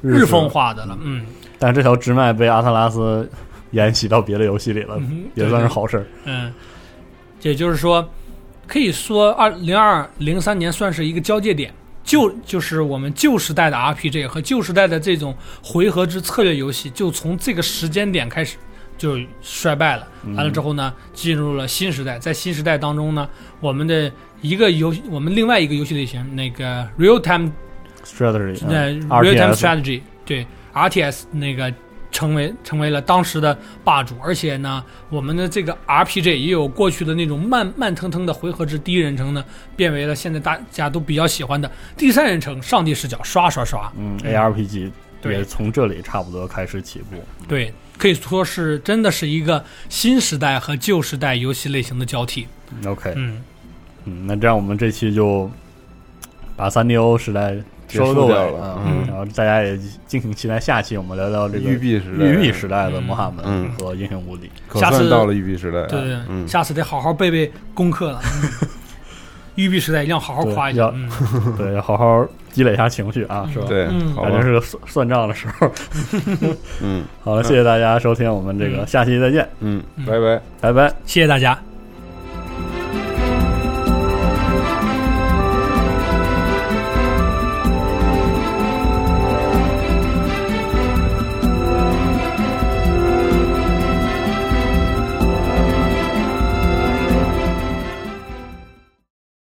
[0.00, 0.48] 日日风。
[0.48, 1.26] 化的了，嗯，
[1.58, 3.28] 但是这条支脉被阿特拉斯
[3.72, 6.06] 沿袭到别的游戏里了，嗯也算是好事儿。
[6.24, 6.52] 嗯，
[7.42, 8.08] 也就是说，
[8.68, 11.72] 可以说二零二零三年算是一个交界点，
[12.04, 18.58] 旧就是我们旧时代的 RPG 和旧时代的这种回合制策略游戏，就从这个时间点开始
[18.98, 20.06] 就衰败了。
[20.24, 20.34] 嗯。
[20.34, 23.26] 完了之后呢，进入了新时代，在新时代当中呢，
[23.58, 24.12] 我们的
[24.42, 27.50] 一个游戏，我们另外一个游戏类型，那个 real time
[28.04, 31.72] strategy，呃嗯 real time strategy，对 RTS 那个
[32.10, 39.44] 成为成为了当时的霸主，而且呢，我们的这个 RPG 也有过去的那种慢慢腾腾的回合制第一人称呢，
[39.76, 44.90] 变为了现在大家都比较喜欢的第三人称上帝视角，刷刷刷，嗯，ARPG
[45.20, 47.16] 对也从这里差不多开始起步。
[47.46, 52.46] 对，可以说是真的是一个新时代和旧时代游戏类型的交替。
[52.86, 53.42] OK，嗯，
[54.04, 55.50] 嗯，那这样我们这期就
[56.56, 57.56] 把三 DO 时代
[57.88, 59.76] 结收个尾束掉了啊嗯然后大家也
[60.06, 64.48] 敬请期待下期我们聊聊这个育碧时代，育碧时代的魔法门嗯和英雄无敌。
[64.74, 68.20] 下次到了育碧时代，对对对，嗯，下次得好好背背功课了。
[68.62, 68.68] 嗯
[69.58, 70.88] 育碧时代一定要好好夸一下。
[71.58, 73.64] 对要好好积累一下情绪啊，是吧？
[73.66, 75.68] 对，反正，是个算算账的时候。
[76.80, 80.40] 嗯 好了，谢谢大家收听我们这个，嗯下期再见，嗯，嗯拜拜。
[80.60, 80.94] 拜拜。
[81.06, 81.58] 谢谢大家。